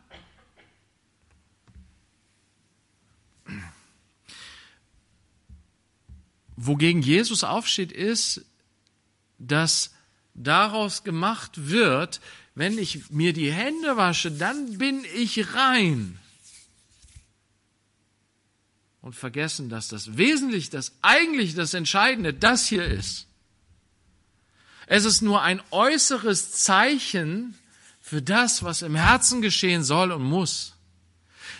Wogegen 6.56 7.02
Jesus 7.02 7.44
aufsteht, 7.44 7.92
ist, 7.92 8.44
dass 9.38 9.94
daraus 10.34 11.04
gemacht 11.04 11.68
wird, 11.68 12.20
wenn 12.56 12.78
ich 12.78 13.10
mir 13.10 13.32
die 13.32 13.52
Hände 13.52 13.96
wasche, 13.96 14.32
dann 14.32 14.76
bin 14.76 15.04
ich 15.14 15.54
rein. 15.54 16.18
Und 19.02 19.14
vergessen, 19.14 19.68
dass 19.68 19.86
das 19.86 20.16
Wesentliche, 20.16 20.72
das 20.72 20.96
eigentlich 21.00 21.54
das 21.54 21.74
Entscheidende, 21.74 22.34
das 22.34 22.66
hier 22.66 22.86
ist. 22.86 23.28
Es 24.88 25.04
ist 25.04 25.22
nur 25.22 25.42
ein 25.42 25.62
äußeres 25.70 26.50
Zeichen 26.50 27.56
für 28.12 28.20
das, 28.20 28.62
was 28.62 28.82
im 28.82 28.94
Herzen 28.94 29.40
geschehen 29.40 29.82
soll 29.82 30.12
und 30.12 30.22
muss. 30.22 30.76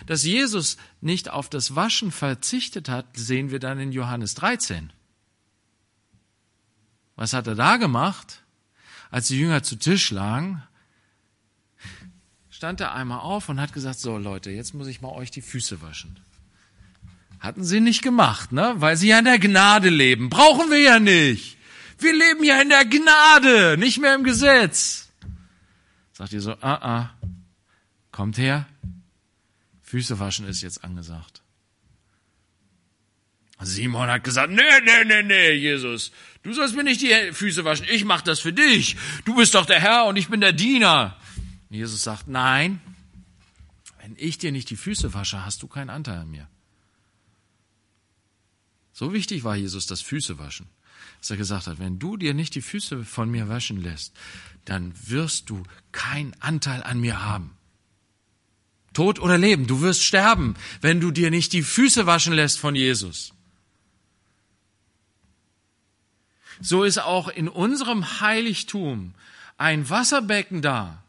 Dass 0.05 0.23
Jesus 0.23 0.77
nicht 1.01 1.31
auf 1.31 1.49
das 1.49 1.75
Waschen 1.75 2.11
verzichtet 2.11 2.89
hat, 2.89 3.07
sehen 3.15 3.49
wir 3.49 3.57
dann 3.57 3.79
in 3.79 3.91
Johannes 3.91 4.35
13. 4.35 4.93
Was 7.15 7.33
hat 7.33 7.47
er 7.47 7.55
da 7.55 7.77
gemacht? 7.77 8.43
Als 9.09 9.29
die 9.29 9.39
Jünger 9.39 9.63
zu 9.63 9.77
Tisch 9.77 10.11
lagen, 10.11 10.61
stand 12.51 12.81
er 12.81 12.93
einmal 12.93 13.21
auf 13.21 13.49
und 13.49 13.59
hat 13.59 13.73
gesagt, 13.73 13.97
so 13.97 14.19
Leute, 14.19 14.51
jetzt 14.51 14.75
muss 14.75 14.85
ich 14.85 15.01
mal 15.01 15.09
euch 15.09 15.31
die 15.31 15.41
Füße 15.41 15.81
waschen. 15.81 16.19
Hatten 17.39 17.63
sie 17.63 17.79
nicht 17.79 18.03
gemacht, 18.03 18.51
ne? 18.51 18.75
Weil 18.77 18.95
sie 18.95 19.07
ja 19.07 19.17
in 19.17 19.25
der 19.25 19.39
Gnade 19.39 19.89
leben. 19.89 20.29
Brauchen 20.29 20.69
wir 20.69 20.81
ja 20.81 20.99
nicht. 20.99 21.57
Wir 21.97 22.13
leben 22.13 22.43
ja 22.43 22.61
in 22.61 22.69
der 22.69 22.85
Gnade, 22.85 23.75
nicht 23.79 23.97
mehr 23.97 24.13
im 24.13 24.23
Gesetz. 24.23 25.02
Sagt 26.13 26.31
ihr 26.33 26.41
so, 26.41 26.53
ah, 26.61 26.79
ah, 26.81 27.09
kommt 28.11 28.37
her. 28.37 28.67
Füße 29.81 30.19
waschen 30.19 30.47
ist 30.47 30.61
jetzt 30.61 30.83
angesagt. 30.83 31.43
Simon 33.65 34.09
hat 34.09 34.23
gesagt, 34.23 34.51
nee, 34.51 34.61
nee, 34.83 35.05
nee, 35.05 35.23
nee, 35.23 35.51
Jesus, 35.51 36.11
du 36.41 36.53
sollst 36.53 36.75
mir 36.75 36.83
nicht 36.83 37.01
die 37.01 37.31
Füße 37.31 37.63
waschen, 37.63 37.85
ich 37.89 38.03
mach 38.03 38.21
das 38.21 38.39
für 38.39 38.53
dich. 38.53 38.97
Du 39.25 39.35
bist 39.35 39.55
doch 39.55 39.65
der 39.65 39.79
Herr 39.79 40.05
und 40.05 40.17
ich 40.17 40.27
bin 40.27 40.41
der 40.41 40.53
Diener. 40.53 41.17
Jesus 41.69 42.03
sagt, 42.03 42.27
nein, 42.27 42.81
wenn 44.01 44.15
ich 44.17 44.37
dir 44.37 44.51
nicht 44.51 44.69
die 44.69 44.75
Füße 44.75 45.13
wasche, 45.13 45.45
hast 45.45 45.63
du 45.63 45.67
keinen 45.67 45.89
Anteil 45.89 46.19
an 46.19 46.29
mir. 46.29 46.47
So 48.91 49.13
wichtig 49.13 49.43
war 49.43 49.55
Jesus 49.55 49.87
das 49.87 50.01
Füße 50.01 50.37
waschen, 50.37 50.67
dass 51.19 51.31
er 51.31 51.37
gesagt 51.37 51.67
hat, 51.67 51.79
wenn 51.79 51.99
du 51.99 52.17
dir 52.17 52.33
nicht 52.33 52.53
die 52.53 52.61
Füße 52.61 53.05
von 53.05 53.31
mir 53.31 53.49
waschen 53.49 53.81
lässt, 53.81 54.13
dann 54.65 54.93
wirst 55.07 55.49
du 55.49 55.63
keinen 55.91 56.35
Anteil 56.39 56.83
an 56.83 56.99
mir 56.99 57.23
haben. 57.23 57.57
Tod 58.93 59.19
oder 59.19 59.37
Leben, 59.37 59.67
du 59.67 59.81
wirst 59.81 60.03
sterben, 60.03 60.55
wenn 60.81 60.99
du 60.99 61.11
dir 61.11 61.31
nicht 61.31 61.53
die 61.53 61.63
Füße 61.63 62.05
waschen 62.05 62.33
lässt 62.33 62.59
von 62.59 62.75
Jesus. 62.75 63.33
So 66.61 66.83
ist 66.83 66.99
auch 66.99 67.27
in 67.27 67.49
unserem 67.49 68.21
Heiligtum 68.21 69.13
ein 69.57 69.89
Wasserbecken 69.89 70.61
da, 70.61 71.03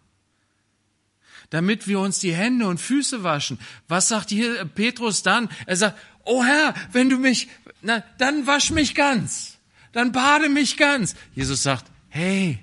damit 1.51 1.87
wir 1.87 2.01
uns 2.01 2.19
die 2.19 2.35
Hände 2.35 2.67
und 2.67 2.81
Füße 2.81 3.23
waschen. 3.23 3.59
Was 3.87 4.09
sagt 4.09 4.31
hier 4.31 4.65
Petrus 4.65 5.23
dann? 5.23 5.49
Er 5.67 5.77
sagt, 5.77 5.99
oh 6.25 6.43
Herr, 6.43 6.75
wenn 6.93 7.11
du 7.11 7.19
mich, 7.19 7.49
na, 7.83 8.03
dann 8.19 8.47
wasch 8.47 8.71
mich 8.71 8.95
ganz, 8.95 9.59
dann 9.93 10.13
bade 10.13 10.49
mich 10.49 10.77
ganz. 10.77 11.15
Jesus 11.35 11.63
sagt, 11.63 11.85
hey, 12.09 12.59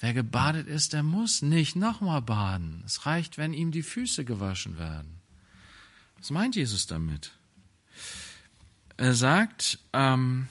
wer 0.00 0.14
gebadet 0.14 0.66
ist, 0.66 0.92
der 0.92 1.02
muss 1.02 1.42
nicht 1.42 1.76
nochmal 1.76 2.22
baden. 2.22 2.82
Es 2.86 3.06
reicht, 3.06 3.38
wenn 3.38 3.52
ihm 3.52 3.70
die 3.70 3.82
Füße 3.82 4.24
gewaschen 4.24 4.78
werden. 4.78 5.20
Was 6.18 6.30
meint 6.30 6.56
Jesus 6.56 6.86
damit? 6.86 7.32
Er 8.96 9.14
sagt, 9.14 9.78
ähm, 9.92 10.48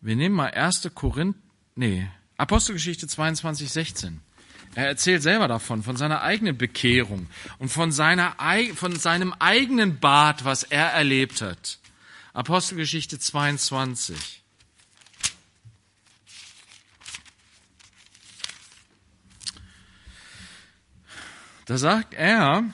wir 0.00 0.16
nehmen 0.16 0.34
mal 0.34 0.50
1. 0.50 0.90
Korinth, 0.94 1.36
nee, 1.74 2.08
Apostelgeschichte 2.36 3.06
22, 3.06 3.70
16. 3.70 4.20
Er 4.74 4.86
erzählt 4.86 5.22
selber 5.22 5.48
davon, 5.48 5.82
von 5.82 5.96
seiner 5.96 6.22
eigenen 6.22 6.56
Bekehrung 6.56 7.26
und 7.58 7.70
von, 7.70 7.90
seiner, 7.90 8.36
von 8.76 8.96
seinem 8.96 9.32
eigenen 9.34 9.98
Bad, 9.98 10.44
was 10.44 10.62
er 10.62 10.86
erlebt 10.86 11.42
hat. 11.42 11.78
Apostelgeschichte 12.32 13.18
22. 13.18 14.39
Da 21.70 21.78
sagt 21.78 22.12
er, 22.14 22.64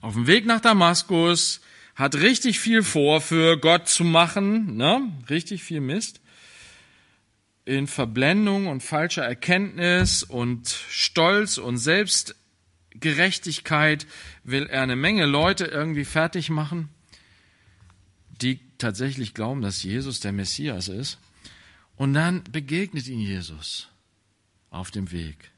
auf 0.00 0.14
dem 0.14 0.28
Weg 0.28 0.46
nach 0.46 0.60
Damaskus, 0.60 1.60
hat 1.96 2.14
richtig 2.14 2.60
viel 2.60 2.84
vor, 2.84 3.20
für 3.20 3.58
Gott 3.58 3.88
zu 3.88 4.04
machen, 4.04 4.76
ne? 4.76 5.10
richtig 5.28 5.64
viel 5.64 5.80
Mist 5.80 6.20
in 7.64 7.88
Verblendung 7.88 8.68
und 8.68 8.80
falscher 8.80 9.24
Erkenntnis 9.24 10.22
und 10.22 10.68
Stolz 10.68 11.58
und 11.58 11.78
Selbstgerechtigkeit 11.78 14.06
will 14.44 14.66
er 14.66 14.82
eine 14.82 14.94
Menge 14.94 15.26
Leute 15.26 15.64
irgendwie 15.64 16.04
fertig 16.04 16.48
machen, 16.48 16.90
die 18.40 18.60
tatsächlich 18.78 19.34
glauben, 19.34 19.62
dass 19.62 19.82
Jesus 19.82 20.20
der 20.20 20.30
Messias 20.30 20.86
ist. 20.86 21.18
Und 21.96 22.14
dann 22.14 22.44
begegnet 22.52 23.08
ihn 23.08 23.18
Jesus 23.18 23.88
auf 24.70 24.92
dem 24.92 25.10
Weg. 25.10 25.51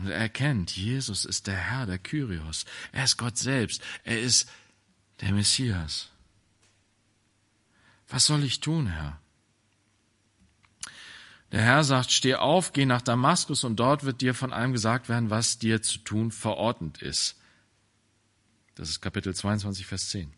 Und 0.00 0.08
er 0.08 0.16
erkennt, 0.16 0.74
Jesus 0.74 1.26
ist 1.26 1.46
der 1.46 1.56
Herr, 1.56 1.84
der 1.84 1.98
Kyrios. 1.98 2.64
Er 2.90 3.04
ist 3.04 3.18
Gott 3.18 3.36
selbst. 3.36 3.82
Er 4.02 4.18
ist 4.18 4.48
der 5.20 5.32
Messias. 5.32 6.08
Was 8.08 8.24
soll 8.24 8.42
ich 8.42 8.60
tun, 8.60 8.86
Herr? 8.86 9.20
Der 11.52 11.60
Herr 11.60 11.84
sagt, 11.84 12.12
steh 12.12 12.36
auf, 12.36 12.72
geh 12.72 12.86
nach 12.86 13.02
Damaskus 13.02 13.62
und 13.64 13.76
dort 13.76 14.04
wird 14.04 14.22
dir 14.22 14.34
von 14.34 14.54
allem 14.54 14.72
gesagt 14.72 15.08
werden, 15.10 15.28
was 15.28 15.58
dir 15.58 15.82
zu 15.82 15.98
tun 15.98 16.30
verordnet 16.30 17.02
ist. 17.02 17.38
Das 18.76 18.88
ist 18.88 19.02
Kapitel 19.02 19.34
22, 19.34 19.84
Vers 19.84 20.08
10. 20.08 20.32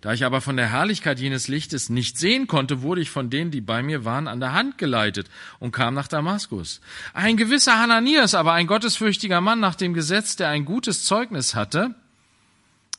Da 0.00 0.12
ich 0.12 0.24
aber 0.24 0.40
von 0.40 0.56
der 0.56 0.70
Herrlichkeit 0.70 1.18
jenes 1.18 1.48
Lichtes 1.48 1.88
nicht 1.88 2.18
sehen 2.18 2.46
konnte, 2.46 2.82
wurde 2.82 3.00
ich 3.00 3.10
von 3.10 3.30
denen, 3.30 3.50
die 3.50 3.60
bei 3.60 3.82
mir 3.82 4.04
waren, 4.04 4.28
an 4.28 4.38
der 4.38 4.52
Hand 4.52 4.78
geleitet 4.78 5.28
und 5.58 5.72
kam 5.72 5.94
nach 5.94 6.06
Damaskus. 6.06 6.80
Ein 7.14 7.36
gewisser 7.36 7.78
Hananias, 7.78 8.34
aber 8.34 8.52
ein 8.52 8.68
gottesfürchtiger 8.68 9.40
Mann 9.40 9.58
nach 9.58 9.74
dem 9.74 9.94
Gesetz, 9.94 10.36
der 10.36 10.50
ein 10.50 10.64
gutes 10.64 11.04
Zeugnis 11.04 11.56
hatte, 11.56 11.96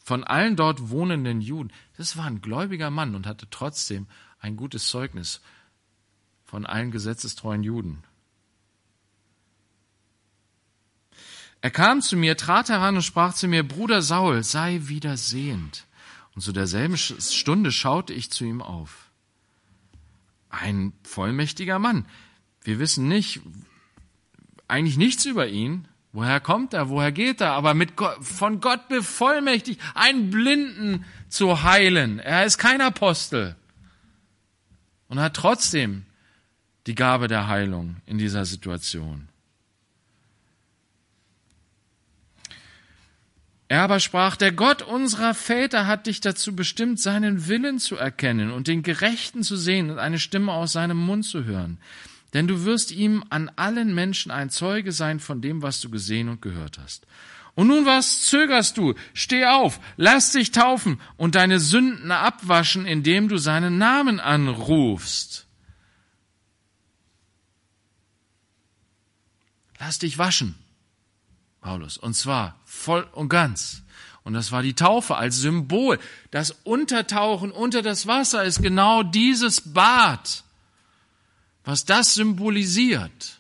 von 0.03 0.23
allen 0.25 0.55
dort 0.55 0.89
wohnenden 0.89 1.39
Juden. 1.39 1.71
Das 1.95 2.17
war 2.17 2.25
ein 2.25 2.41
gläubiger 2.41 2.89
Mann 2.89 3.15
und 3.15 3.27
hatte 3.27 3.47
trotzdem 3.49 4.07
ein 4.39 4.57
gutes 4.57 4.89
Zeugnis 4.89 5.41
von 6.43 6.65
allen 6.65 6.91
gesetzestreuen 6.91 7.63
Juden. 7.63 8.03
Er 11.61 11.71
kam 11.71 12.01
zu 12.01 12.17
mir, 12.17 12.37
trat 12.37 12.69
heran 12.69 12.95
und 12.95 13.01
sprach 13.03 13.33
zu 13.33 13.47
mir, 13.47 13.63
Bruder 13.63 14.01
Saul, 14.01 14.43
sei 14.43 14.81
wieder 14.83 15.17
sehend. 15.17 15.85
Und 16.35 16.41
zu 16.41 16.51
derselben 16.51 16.97
Stunde 16.97 17.71
schaute 17.71 18.13
ich 18.13 18.31
zu 18.31 18.45
ihm 18.45 18.61
auf. 18.61 19.09
Ein 20.49 20.93
vollmächtiger 21.03 21.79
Mann. 21.79 22.05
Wir 22.63 22.79
wissen 22.79 23.07
nicht, 23.07 23.41
eigentlich 24.67 24.97
nichts 24.97 25.25
über 25.25 25.47
ihn. 25.47 25.87
Woher 26.11 26.39
kommt 26.39 26.73
er? 26.73 26.89
Woher 26.89 27.11
geht 27.11 27.39
er? 27.41 27.51
Aber 27.51 27.73
mit 27.73 27.95
Gott, 27.95 28.23
von 28.23 28.61
Gott 28.61 28.87
bevollmächtigt, 28.87 29.79
einen 29.93 30.31
Blinden 30.31 31.05
zu 31.29 31.63
heilen. 31.63 32.19
Er 32.19 32.45
ist 32.45 32.57
kein 32.57 32.81
Apostel. 32.81 33.55
Und 35.07 35.19
hat 35.19 35.35
trotzdem 35.35 36.05
die 36.87 36.95
Gabe 36.95 37.27
der 37.27 37.47
Heilung 37.47 37.97
in 38.05 38.17
dieser 38.17 38.45
Situation. 38.45 39.28
Er 43.69 43.83
aber 43.83 43.99
sprach, 43.99 44.35
der 44.35 44.51
Gott 44.51 44.81
unserer 44.81 45.35
Väter 45.35 45.85
hat 45.85 46.07
dich 46.07 46.21
dazu 46.21 46.55
bestimmt, 46.55 46.99
seinen 46.99 47.47
Willen 47.47 47.77
zu 47.77 47.95
erkennen 47.95 48.51
und 48.51 48.67
den 48.67 48.81
Gerechten 48.81 49.43
zu 49.43 49.55
sehen 49.55 49.91
und 49.91 49.99
eine 49.99 50.17
Stimme 50.17 50.51
aus 50.51 50.71
seinem 50.71 50.97
Mund 50.97 51.23
zu 51.23 51.45
hören. 51.45 51.77
Denn 52.33 52.47
du 52.47 52.65
wirst 52.65 52.91
ihm 52.91 53.23
an 53.29 53.51
allen 53.57 53.93
Menschen 53.93 54.31
ein 54.31 54.49
Zeuge 54.49 54.91
sein 54.91 55.19
von 55.19 55.39
dem, 55.39 55.61
was 55.61 55.81
du 55.81 55.91
gesehen 55.91 56.29
und 56.29 56.41
gehört 56.41 56.79
hast. 56.79 57.05
Und 57.53 57.67
nun 57.67 57.85
was 57.85 58.23
zögerst 58.23 58.75
du? 58.77 58.95
Steh 59.13 59.45
auf, 59.45 59.79
lass 59.97 60.31
dich 60.31 60.49
taufen 60.49 60.99
und 61.15 61.35
deine 61.35 61.59
Sünden 61.59 62.11
abwaschen, 62.11 62.87
indem 62.87 63.27
du 63.29 63.37
seinen 63.37 63.77
Namen 63.77 64.19
anrufst. 64.19 65.45
Lass 69.79 69.99
dich 69.99 70.17
waschen, 70.17 70.55
Paulus, 71.61 71.97
und 71.97 72.13
zwar 72.13 72.59
voll 72.65 73.07
und 73.13 73.29
ganz. 73.29 73.83
Und 74.23 74.33
das 74.33 74.51
war 74.51 74.61
die 74.61 74.73
Taufe 74.73 75.15
als 75.15 75.37
Symbol. 75.37 75.99
Das 76.31 76.51
Untertauchen 76.63 77.51
unter 77.51 77.81
das 77.81 78.07
Wasser 78.07 78.43
ist 78.43 78.61
genau 78.61 79.03
dieses 79.03 79.61
Bad, 79.61 80.43
was 81.63 81.85
das 81.85 82.15
symbolisiert. 82.15 83.39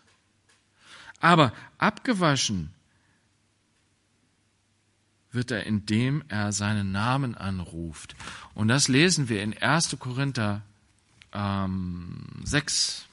Aber 1.19 1.53
abgewaschen 1.77 2.71
wird 5.31 5.51
er, 5.51 5.65
indem 5.65 6.23
er 6.27 6.51
seinen 6.51 6.91
Namen 6.91 7.35
anruft. 7.35 8.15
Und 8.55 8.67
das 8.67 8.87
lesen 8.87 9.29
wir 9.29 9.43
in 9.43 9.55
1. 9.55 9.97
Korinther 9.99 10.63
ähm, 11.33 12.25
6. 12.43 13.05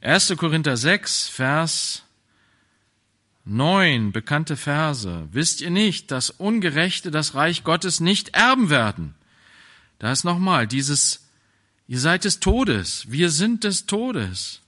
Erste 0.00 0.36
Korinther 0.36 0.76
6, 0.76 1.28
Vers 1.28 2.02
9, 3.44 4.12
bekannte 4.12 4.56
Verse. 4.56 5.28
Wisst 5.32 5.60
ihr 5.60 5.70
nicht, 5.70 6.10
dass 6.10 6.30
Ungerechte 6.30 7.10
das 7.10 7.34
Reich 7.34 7.64
Gottes 7.64 7.98
nicht 7.98 8.30
erben 8.30 8.70
werden? 8.70 9.14
Da 9.98 10.12
ist 10.12 10.24
nochmal 10.24 10.66
dieses 10.66 11.24
Ihr 11.90 11.98
seid 11.98 12.24
des 12.24 12.38
Todes, 12.38 13.06
wir 13.08 13.30
sind 13.30 13.64
des 13.64 13.86
Todes, 13.86 14.60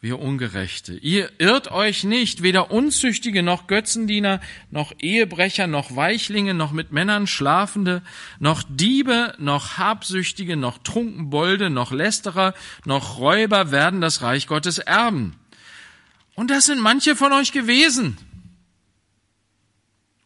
wir 0.00 0.18
Ungerechte. 0.18 0.94
Ihr 0.94 1.30
irrt 1.38 1.70
euch 1.70 2.04
nicht, 2.04 2.42
weder 2.42 2.70
Unzüchtige 2.70 3.42
noch 3.42 3.66
Götzendiener, 3.66 4.40
noch 4.70 4.92
Ehebrecher, 4.98 5.66
noch 5.66 5.94
Weichlinge, 5.94 6.54
noch 6.54 6.72
mit 6.72 6.90
Männern 6.92 7.26
Schlafende, 7.26 8.02
noch 8.38 8.62
Diebe, 8.68 9.34
noch 9.38 9.76
Habsüchtige, 9.76 10.56
noch 10.56 10.78
Trunkenbolde, 10.78 11.68
noch 11.68 11.92
Lästerer, 11.92 12.54
noch 12.84 13.18
Räuber 13.18 13.70
werden 13.70 14.00
das 14.00 14.22
Reich 14.22 14.46
Gottes 14.46 14.78
erben. 14.78 15.36
Und 16.34 16.50
das 16.50 16.66
sind 16.66 16.80
manche 16.80 17.16
von 17.16 17.32
euch 17.32 17.52
gewesen. 17.52 18.16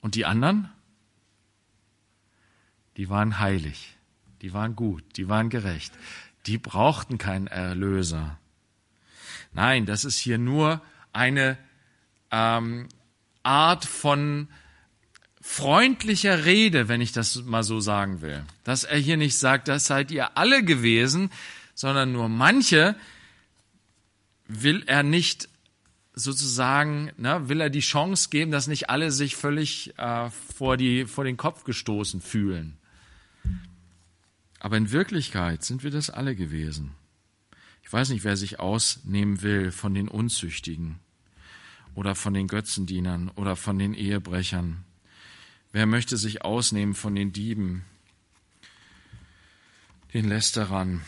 Und 0.01 0.14
die 0.14 0.25
anderen? 0.25 0.70
Die 2.97 3.09
waren 3.09 3.41
heilig 3.41 3.95
die 4.45 4.53
waren 4.53 4.77
gut, 4.77 5.03
die 5.16 5.27
waren 5.31 5.49
gerecht, 5.49 5.95
die 6.45 6.59
brauchten 6.59 7.16
keinen 7.16 7.47
Erlöser. 7.47 8.39
Nein, 9.55 9.87
das 9.87 10.05
ist 10.05 10.19
hier 10.19 10.39
nur 10.39 10.83
eine 11.13 11.57
ähm, 12.31 12.89
Art 13.43 13.85
von 13.85 14.49
freundlicher 15.41 16.45
Rede, 16.45 16.89
wenn 16.89 17.01
ich 17.01 17.13
das 17.13 17.43
mal 17.45 17.63
so 17.63 17.79
sagen 17.79 18.21
will. 18.21 18.45
Dass 18.65 18.85
er 18.85 18.99
hier 18.99 19.17
nicht 19.17 19.39
sagt, 19.39 19.69
das 19.69 19.87
seid 19.87 20.11
ihr 20.11 20.37
alle 20.37 20.65
gewesen, 20.65 21.31
sondern 21.75 22.13
nur 22.13 22.29
manche 22.29 22.97
will 24.49 24.83
er 24.87 25.03
nicht 25.03 25.49
sozusagen, 26.15 27.13
ne, 27.17 27.49
will 27.49 27.61
er 27.61 27.71
die 27.71 27.81
Chance 27.81 28.29
geben, 28.31 28.51
dass 28.51 28.67
nicht 28.67 28.89
alle 28.91 29.11
sich 29.11 29.37
völlig 29.37 29.99
äh, 29.99 30.31
vor, 30.31 30.77
die, 30.77 31.07
vor 31.07 31.25
den 31.25 31.37
Kopf 31.37 31.65
gestoßen 31.65 32.21
fühlen. 32.21 32.79
Aber 34.61 34.77
in 34.77 34.93
Wirklichkeit 34.93 35.63
sind 35.63 35.83
wir 35.83 35.91
das 35.91 36.09
alle 36.11 36.35
gewesen. 36.35 36.93
Ich 37.85 37.93
weiß 37.93 38.09
nicht, 38.09 38.24
wer 38.24 38.37
sich 38.37 38.59
ausnehmen 38.59 39.43
will 39.43 39.70
von 39.70 39.95
den 39.95 40.09
Unzüchtigen 40.09 40.99
oder 41.95 42.14
von 42.14 42.35
den 42.35 42.49
Götzendienern 42.49 43.28
oder 43.37 43.55
von 43.55 43.78
den 43.78 43.95
Ehebrechern. 43.95 44.85
Wer 45.70 45.87
möchte 45.87 46.16
sich 46.16 46.43
ausnehmen 46.43 46.95
von 46.95 47.14
den 47.14 47.32
Dieben, 47.32 47.85
den 50.14 50.28
Lästerern, 50.28 51.03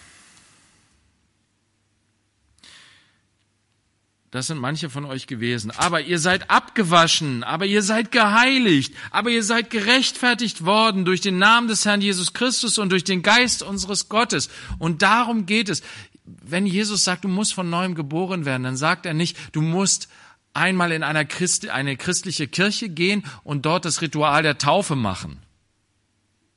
Das 4.37 4.49
sind 4.49 4.59
manche 4.59 4.91
von 4.91 5.07
euch 5.07 5.27
gewesen. 5.27 5.71
Aber 5.71 6.03
ihr 6.03 6.19
seid 6.19 6.51
abgewaschen, 6.51 7.43
aber 7.43 7.65
ihr 7.65 7.81
seid 7.83 8.13
geheiligt, 8.13 8.93
aber 9.11 9.31
ihr 9.31 9.43
seid 9.43 9.71
gerechtfertigt 9.71 10.67
worden 10.67 11.07
durch 11.07 11.23
den 11.23 11.39
Namen 11.39 11.69
des 11.69 11.87
Herrn 11.87 12.03
Jesus 12.03 12.35
Christus 12.35 12.77
und 12.77 12.91
durch 12.91 13.05
den 13.05 13.23
Geist 13.23 13.63
unseres 13.63 14.11
Gottes. 14.11 14.51
Und 14.79 15.01
darum 15.01 15.47
geht 15.47 15.71
es. 15.71 15.83
Wenn 16.27 16.67
Jesus 16.67 17.05
sagt, 17.05 17.25
du 17.25 17.29
musst 17.29 17.55
von 17.55 17.71
neuem 17.71 17.95
geboren 17.95 18.45
werden, 18.45 18.65
dann 18.65 18.77
sagt 18.77 19.07
er 19.07 19.15
nicht, 19.15 19.37
du 19.53 19.63
musst 19.63 20.09
einmal 20.55 20.91
in 20.93 21.03
einer 21.03 21.25
Christ, 21.25 21.69
eine 21.69 21.97
christliche 21.97 22.49
Kirche 22.49 22.89
gehen 22.89 23.25
und 23.45 23.67
dort 23.67 23.85
das 23.85 24.01
Ritual 24.01 24.43
der 24.43 24.59
Taufe 24.59 24.97
machen. 24.97 25.43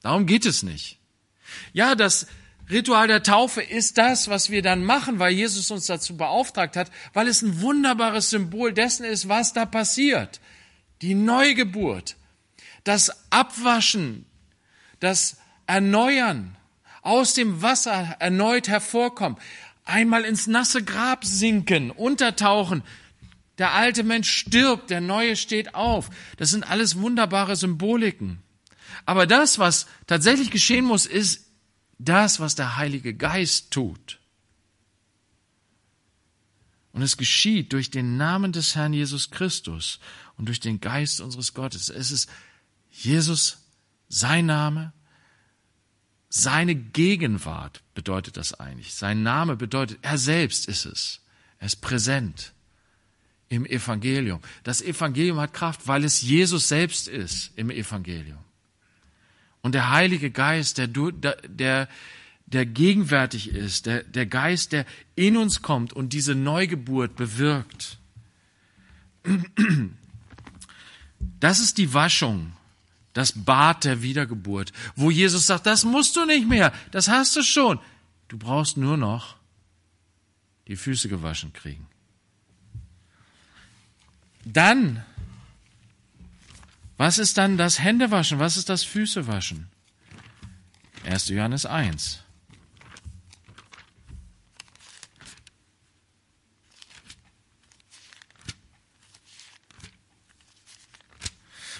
Darum 0.01 0.25
geht 0.25 0.45
es 0.45 0.63
nicht. 0.63 0.97
Ja, 1.73 1.95
das 1.95 2.27
Ritual 2.69 3.07
der 3.07 3.23
Taufe 3.23 3.61
ist 3.61 3.97
das, 3.97 4.29
was 4.29 4.49
wir 4.49 4.61
dann 4.61 4.83
machen, 4.83 5.19
weil 5.19 5.33
Jesus 5.33 5.71
uns 5.71 5.87
dazu 5.87 6.15
beauftragt 6.15 6.75
hat, 6.75 6.91
weil 7.13 7.27
es 7.27 7.41
ein 7.41 7.61
wunderbares 7.61 8.29
Symbol 8.29 8.73
dessen 8.73 9.05
ist, 9.05 9.27
was 9.27 9.53
da 9.53 9.65
passiert. 9.65 10.39
Die 11.01 11.15
Neugeburt, 11.15 12.15
das 12.83 13.11
Abwaschen, 13.31 14.25
das 14.99 15.37
Erneuern, 15.65 16.55
aus 17.09 17.33
dem 17.33 17.63
Wasser 17.63 18.15
erneut 18.19 18.67
hervorkommen, 18.67 19.39
einmal 19.83 20.23
ins 20.23 20.45
nasse 20.45 20.83
Grab 20.83 21.25
sinken, 21.25 21.89
untertauchen, 21.89 22.83
der 23.57 23.73
alte 23.73 24.03
Mensch 24.03 24.29
stirbt, 24.29 24.91
der 24.91 25.01
neue 25.01 25.35
steht 25.35 25.73
auf. 25.73 26.11
Das 26.37 26.51
sind 26.51 26.69
alles 26.69 26.99
wunderbare 26.99 27.55
Symboliken. 27.55 28.43
Aber 29.05 29.25
das, 29.25 29.57
was 29.57 29.87
tatsächlich 30.05 30.51
geschehen 30.51 30.85
muss, 30.85 31.07
ist 31.07 31.47
das, 31.97 32.39
was 32.39 32.53
der 32.53 32.77
Heilige 32.77 33.15
Geist 33.15 33.71
tut. 33.71 34.19
Und 36.93 37.01
es 37.01 37.17
geschieht 37.17 37.73
durch 37.73 37.89
den 37.89 38.17
Namen 38.17 38.51
des 38.51 38.75
Herrn 38.75 38.93
Jesus 38.93 39.31
Christus 39.31 39.99
und 40.37 40.45
durch 40.45 40.59
den 40.59 40.79
Geist 40.79 41.21
unseres 41.21 41.55
Gottes. 41.55 41.89
Es 41.89 42.11
ist 42.11 42.29
Jesus, 42.91 43.57
sein 44.09 44.45
Name, 44.45 44.93
seine 46.29 46.75
Gegenwart 46.75 47.81
bedeutet 47.95 48.37
das 48.37 48.59
eigentlich. 48.59 48.93
Sein 48.93 49.23
Name 49.23 49.55
bedeutet, 49.55 49.99
er 50.03 50.17
selbst 50.17 50.67
ist 50.67 50.85
es. 50.85 51.21
Er 51.57 51.65
ist 51.65 51.81
präsent 51.81 52.53
im 53.49 53.65
Evangelium. 53.65 54.39
Das 54.63 54.81
Evangelium 54.81 55.39
hat 55.39 55.53
Kraft, 55.53 55.87
weil 55.87 56.03
es 56.03 56.21
Jesus 56.21 56.69
selbst 56.69 57.07
ist 57.07 57.51
im 57.55 57.71
Evangelium. 57.71 58.37
Und 59.61 59.73
der 59.73 59.89
Heilige 59.89 60.29
Geist, 60.29 60.77
der, 60.77 60.87
der, 60.87 61.89
der 62.45 62.65
gegenwärtig 62.65 63.49
ist, 63.49 63.87
der, 63.87 64.03
der 64.03 64.25
Geist, 64.25 64.71
der 64.71 64.85
in 65.15 65.35
uns 65.35 65.61
kommt 65.61 65.93
und 65.93 66.13
diese 66.13 66.35
Neugeburt 66.35 67.15
bewirkt. 67.15 67.97
Das 71.39 71.59
ist 71.59 71.77
die 71.77 71.93
Waschung, 71.93 72.53
das 73.19 73.33
Bad 73.33 73.83
der 73.83 74.01
Wiedergeburt, 74.01 74.71
wo 74.95 75.11
Jesus 75.11 75.45
sagt, 75.45 75.65
das 75.65 75.83
musst 75.83 76.15
du 76.15 76.25
nicht 76.25 76.47
mehr, 76.47 76.73
das 76.91 77.07
hast 77.07 77.35
du 77.35 77.43
schon. 77.43 77.79
Du 78.27 78.37
brauchst 78.37 78.77
nur 78.77 78.97
noch 78.97 79.35
die 80.67 80.75
Füße 80.75 81.09
gewaschen 81.09 81.53
kriegen. 81.53 81.87
Dann 84.45 85.03
was 86.99 87.17
ist 87.17 87.37
dann 87.37 87.57
das 87.57 87.79
Händewaschen? 87.79 88.39
Was 88.39 88.57
ist 88.57 88.67
das 88.67 88.83
Füßewaschen? 88.83 89.69
1. 91.05 91.29
Johannes 91.29 91.65
1. 91.65 92.19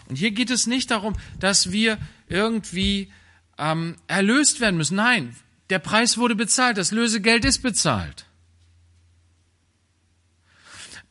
Und 0.10 0.16
hier 0.18 0.32
geht 0.32 0.49
es 0.49 0.68
nicht 0.68 0.91
darum, 0.91 1.14
dass 1.39 1.72
wir 1.72 1.97
irgendwie 2.28 3.12
ähm, 3.57 3.95
erlöst 4.07 4.60
werden 4.60 4.78
müssen. 4.78 4.95
Nein, 4.95 5.36
der 5.70 5.80
Preis 5.80 6.18
wurde 6.18 6.36
bezahlt, 6.36 6.78
das 6.78 6.91
Lösegeld 6.91 7.45
ist 7.45 7.60
bezahlt. 7.60 8.26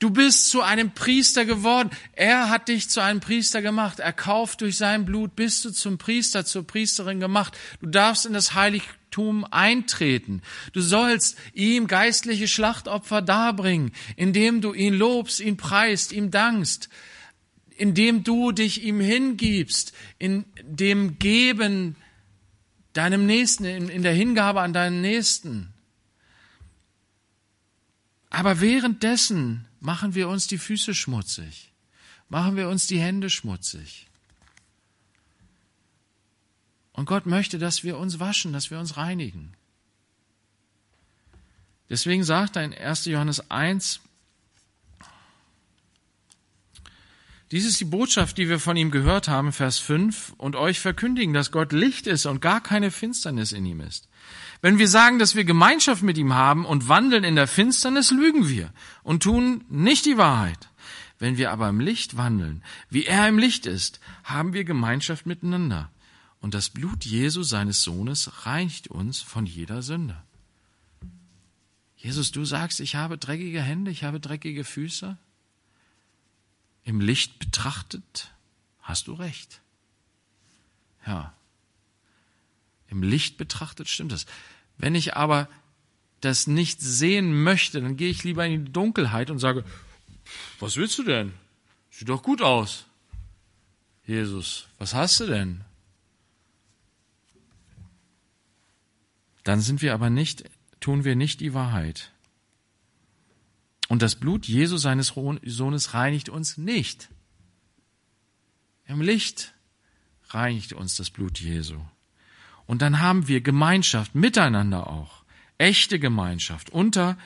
Du 0.00 0.10
bist 0.10 0.50
zu 0.50 0.62
einem 0.62 0.92
Priester 0.92 1.44
geworden. 1.44 1.90
Er 2.12 2.50
hat 2.50 2.68
dich 2.68 2.88
zu 2.88 3.00
einem 3.00 3.18
Priester 3.18 3.62
gemacht. 3.62 3.98
Er 3.98 4.12
kauft 4.12 4.60
durch 4.60 4.76
sein 4.76 5.04
Blut, 5.04 5.34
bist 5.34 5.64
du 5.64 5.72
zum 5.72 5.98
Priester, 5.98 6.44
zur 6.44 6.64
Priesterin 6.64 7.18
gemacht. 7.18 7.56
Du 7.80 7.88
darfst 7.88 8.24
in 8.24 8.32
das 8.32 8.54
Heiligtum 8.54 9.44
eintreten. 9.50 10.42
Du 10.72 10.80
sollst 10.82 11.36
ihm 11.52 11.88
geistliche 11.88 12.46
Schlachtopfer 12.46 13.22
darbringen, 13.22 13.90
indem 14.14 14.60
du 14.60 14.72
ihn 14.72 14.94
lobst, 14.94 15.40
ihn 15.40 15.56
preist, 15.56 16.12
ihm 16.12 16.30
dankst, 16.30 16.88
indem 17.78 18.24
du 18.24 18.52
dich 18.52 18.82
ihm 18.82 19.00
hingibst, 19.00 19.92
in 20.18 20.44
dem 20.62 21.18
Geben 21.18 21.96
deinem 22.92 23.26
Nächsten, 23.26 23.64
in 23.64 24.02
der 24.02 24.12
Hingabe 24.12 24.60
an 24.60 24.72
deinen 24.72 25.00
Nächsten. 25.00 25.72
Aber 28.30 28.60
währenddessen 28.60 29.66
machen 29.80 30.14
wir 30.14 30.28
uns 30.28 30.46
die 30.46 30.58
Füße 30.58 30.94
schmutzig, 30.94 31.72
machen 32.28 32.56
wir 32.56 32.68
uns 32.68 32.86
die 32.86 33.00
Hände 33.00 33.30
schmutzig. 33.30 34.06
Und 36.92 37.04
Gott 37.06 37.26
möchte, 37.26 37.58
dass 37.58 37.84
wir 37.84 37.96
uns 37.96 38.18
waschen, 38.18 38.52
dass 38.52 38.72
wir 38.72 38.80
uns 38.80 38.96
reinigen. 38.96 39.52
Deswegen 41.88 42.24
sagt 42.24 42.56
er 42.56 42.64
in 42.64 42.74
1. 42.74 43.04
Johannes 43.04 43.50
1, 43.50 44.00
Dies 47.50 47.64
ist 47.64 47.80
die 47.80 47.86
Botschaft, 47.86 48.36
die 48.36 48.48
wir 48.48 48.58
von 48.58 48.76
ihm 48.76 48.90
gehört 48.90 49.26
haben, 49.26 49.52
Vers 49.52 49.78
5, 49.78 50.34
und 50.36 50.54
euch 50.54 50.80
verkündigen, 50.80 51.32
dass 51.32 51.50
Gott 51.50 51.72
Licht 51.72 52.06
ist 52.06 52.26
und 52.26 52.42
gar 52.42 52.60
keine 52.60 52.90
Finsternis 52.90 53.52
in 53.52 53.64
ihm 53.64 53.80
ist. 53.80 54.08
Wenn 54.60 54.78
wir 54.78 54.88
sagen, 54.88 55.18
dass 55.18 55.34
wir 55.34 55.44
Gemeinschaft 55.44 56.02
mit 56.02 56.18
ihm 56.18 56.34
haben 56.34 56.66
und 56.66 56.88
wandeln 56.88 57.24
in 57.24 57.36
der 57.36 57.46
Finsternis, 57.46 58.10
lügen 58.10 58.48
wir 58.48 58.70
und 59.02 59.22
tun 59.22 59.64
nicht 59.70 60.04
die 60.04 60.18
Wahrheit. 60.18 60.68
Wenn 61.18 61.38
wir 61.38 61.50
aber 61.50 61.68
im 61.70 61.80
Licht 61.80 62.18
wandeln, 62.18 62.62
wie 62.90 63.06
er 63.06 63.26
im 63.26 63.38
Licht 63.38 63.64
ist, 63.64 63.98
haben 64.24 64.52
wir 64.52 64.64
Gemeinschaft 64.64 65.24
miteinander. 65.26 65.90
Und 66.40 66.54
das 66.54 66.68
Blut 66.68 67.04
Jesu, 67.04 67.42
seines 67.42 67.82
Sohnes, 67.82 68.46
reinigt 68.46 68.88
uns 68.88 69.20
von 69.20 69.46
jeder 69.46 69.80
Sünde. 69.82 70.22
Jesus, 71.96 72.30
du 72.30 72.44
sagst, 72.44 72.78
ich 72.78 72.94
habe 72.94 73.18
dreckige 73.18 73.62
Hände, 73.62 73.90
ich 73.90 74.04
habe 74.04 74.20
dreckige 74.20 74.64
Füße. 74.64 75.16
Im 76.88 77.02
Licht 77.02 77.38
betrachtet 77.38 78.30
hast 78.80 79.08
du 79.08 79.12
recht. 79.12 79.60
Ja. 81.06 81.34
Im 82.88 83.02
Licht 83.02 83.36
betrachtet 83.36 83.90
stimmt 83.90 84.10
das. 84.10 84.24
Wenn 84.78 84.94
ich 84.94 85.14
aber 85.14 85.50
das 86.22 86.46
nicht 86.46 86.80
sehen 86.80 87.42
möchte, 87.42 87.82
dann 87.82 87.98
gehe 87.98 88.08
ich 88.08 88.24
lieber 88.24 88.46
in 88.46 88.64
die 88.64 88.72
Dunkelheit 88.72 89.30
und 89.30 89.38
sage, 89.38 89.66
was 90.60 90.76
willst 90.76 90.96
du 90.96 91.02
denn? 91.02 91.34
Sieht 91.90 92.08
doch 92.08 92.22
gut 92.22 92.40
aus. 92.40 92.86
Jesus, 94.06 94.66
was 94.78 94.94
hast 94.94 95.20
du 95.20 95.26
denn? 95.26 95.60
Dann 99.44 99.60
sind 99.60 99.82
wir 99.82 99.92
aber 99.92 100.08
nicht, 100.08 100.44
tun 100.80 101.04
wir 101.04 101.16
nicht 101.16 101.40
die 101.40 101.52
Wahrheit. 101.52 102.12
Und 103.88 104.02
das 104.02 104.14
Blut 104.14 104.46
Jesu 104.46 104.76
seines 104.76 105.14
Sohnes 105.42 105.94
reinigt 105.94 106.28
uns 106.28 106.58
nicht. 106.58 107.08
Im 108.86 109.00
Licht 109.00 109.54
reinigt 110.28 110.74
uns 110.74 110.96
das 110.96 111.10
Blut 111.10 111.40
Jesu. 111.40 111.80
Und 112.66 112.82
dann 112.82 113.00
haben 113.00 113.28
wir 113.28 113.40
Gemeinschaft 113.40 114.14
miteinander 114.14 114.88
auch. 114.88 115.24
Echte 115.56 115.98
Gemeinschaft 115.98 116.70
unter 116.70 117.16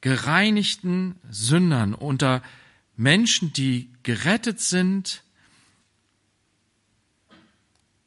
gereinigten 0.00 1.16
Sündern, 1.28 1.94
unter 1.94 2.42
Menschen, 2.96 3.52
die 3.52 3.90
gerettet 4.04 4.60
sind 4.60 5.24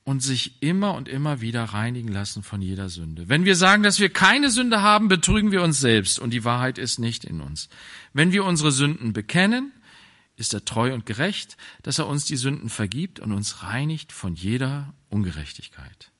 und 0.03 0.21
sich 0.21 0.61
immer 0.61 0.95
und 0.95 1.07
immer 1.07 1.41
wieder 1.41 1.63
reinigen 1.63 2.07
lassen 2.07 2.41
von 2.43 2.61
jeder 2.61 2.89
Sünde. 2.89 3.29
Wenn 3.29 3.45
wir 3.45 3.55
sagen, 3.55 3.83
dass 3.83 3.99
wir 3.99 4.09
keine 4.09 4.49
Sünde 4.49 4.81
haben, 4.81 5.07
betrügen 5.07 5.51
wir 5.51 5.61
uns 5.61 5.79
selbst 5.79 6.17
und 6.19 6.31
die 6.31 6.43
Wahrheit 6.43 6.77
ist 6.77 6.97
nicht 6.97 7.23
in 7.23 7.39
uns. 7.39 7.69
Wenn 8.13 8.31
wir 8.31 8.43
unsere 8.45 8.71
Sünden 8.71 9.13
bekennen, 9.13 9.71
ist 10.37 10.53
er 10.55 10.65
treu 10.65 10.93
und 10.93 11.05
gerecht, 11.05 11.55
dass 11.83 11.99
er 11.99 12.07
uns 12.07 12.25
die 12.25 12.35
Sünden 12.35 12.69
vergibt 12.69 13.19
und 13.19 13.31
uns 13.31 13.61
reinigt 13.61 14.11
von 14.11 14.33
jeder 14.33 14.93
Ungerechtigkeit. 15.09 16.11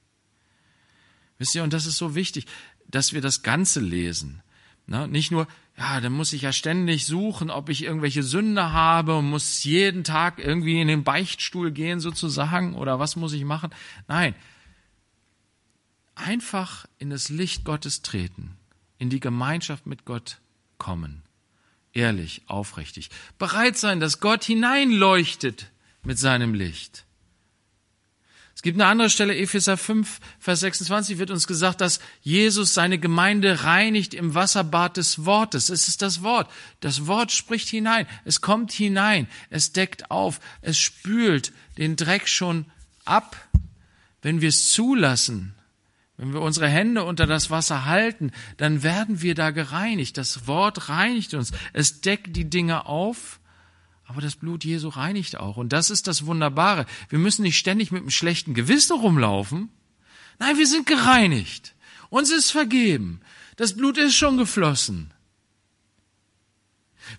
Wisst 1.39 1.55
ihr, 1.55 1.63
und 1.63 1.73
das 1.73 1.87
ist 1.87 1.97
so 1.97 2.13
wichtig, 2.13 2.45
dass 2.87 3.13
wir 3.13 3.21
das 3.21 3.41
Ganze 3.41 3.79
lesen. 3.79 4.43
Nicht 4.85 5.31
nur, 5.31 5.47
ja, 5.81 5.99
dann 5.99 6.13
muss 6.13 6.31
ich 6.31 6.43
ja 6.43 6.53
ständig 6.53 7.07
suchen, 7.07 7.49
ob 7.49 7.67
ich 7.69 7.83
irgendwelche 7.83 8.21
Sünde 8.21 8.71
habe 8.71 9.17
und 9.17 9.27
muss 9.31 9.63
jeden 9.63 10.03
Tag 10.03 10.37
irgendwie 10.37 10.79
in 10.79 10.87
den 10.87 11.03
Beichtstuhl 11.03 11.71
gehen 11.71 11.99
sozusagen 11.99 12.75
oder 12.75 12.99
was 12.99 13.15
muss 13.15 13.33
ich 13.33 13.43
machen? 13.45 13.71
Nein, 14.07 14.35
einfach 16.13 16.85
in 16.99 17.09
das 17.09 17.29
Licht 17.29 17.65
Gottes 17.65 18.03
treten, 18.03 18.57
in 18.99 19.09
die 19.09 19.19
Gemeinschaft 19.19 19.87
mit 19.87 20.05
Gott 20.05 20.37
kommen, 20.77 21.23
ehrlich, 21.93 22.43
aufrichtig, 22.45 23.09
bereit 23.39 23.75
sein, 23.75 23.99
dass 23.99 24.19
Gott 24.19 24.43
hineinleuchtet 24.43 25.71
mit 26.03 26.19
seinem 26.19 26.53
Licht. 26.53 27.05
Es 28.61 28.63
gibt 28.63 28.79
eine 28.79 28.91
andere 28.91 29.09
Stelle, 29.09 29.35
Epheser 29.35 29.75
5, 29.75 30.19
Vers 30.37 30.59
26 30.59 31.17
wird 31.17 31.31
uns 31.31 31.47
gesagt, 31.47 31.81
dass 31.81 31.99
Jesus 32.21 32.75
seine 32.75 32.99
Gemeinde 32.99 33.63
reinigt 33.63 34.13
im 34.13 34.35
Wasserbad 34.35 34.97
des 34.97 35.25
Wortes. 35.25 35.69
Es 35.69 35.87
ist 35.87 36.03
das 36.03 36.21
Wort. 36.21 36.47
Das 36.79 37.07
Wort 37.07 37.31
spricht 37.31 37.69
hinein. 37.69 38.05
Es 38.23 38.39
kommt 38.39 38.71
hinein. 38.71 39.27
Es 39.49 39.71
deckt 39.73 40.11
auf. 40.11 40.39
Es 40.61 40.77
spült 40.77 41.53
den 41.79 41.95
Dreck 41.95 42.27
schon 42.27 42.67
ab. 43.03 43.35
Wenn 44.21 44.41
wir 44.41 44.49
es 44.49 44.69
zulassen, 44.69 45.55
wenn 46.17 46.31
wir 46.31 46.41
unsere 46.41 46.67
Hände 46.67 47.03
unter 47.03 47.25
das 47.25 47.49
Wasser 47.49 47.85
halten, 47.85 48.31
dann 48.57 48.83
werden 48.83 49.23
wir 49.23 49.33
da 49.33 49.49
gereinigt. 49.49 50.19
Das 50.19 50.45
Wort 50.45 50.87
reinigt 50.87 51.33
uns. 51.33 51.51
Es 51.73 52.01
deckt 52.01 52.35
die 52.35 52.47
Dinge 52.47 52.85
auf 52.85 53.39
aber 54.11 54.19
das 54.19 54.35
Blut 54.35 54.65
Jesu 54.65 54.89
reinigt 54.89 55.37
auch. 55.37 55.55
Und 55.55 55.71
das 55.71 55.89
ist 55.89 56.05
das 56.05 56.25
Wunderbare. 56.25 56.85
Wir 57.07 57.17
müssen 57.17 57.43
nicht 57.43 57.57
ständig 57.57 57.93
mit 57.93 58.01
einem 58.01 58.11
schlechten 58.11 58.53
Gewissen 58.53 58.99
rumlaufen. 58.99 59.69
Nein, 60.37 60.57
wir 60.57 60.67
sind 60.67 60.85
gereinigt. 60.85 61.75
Uns 62.09 62.29
ist 62.29 62.51
vergeben. 62.51 63.21
Das 63.55 63.77
Blut 63.77 63.97
ist 63.97 64.13
schon 64.15 64.35
geflossen. 64.35 65.13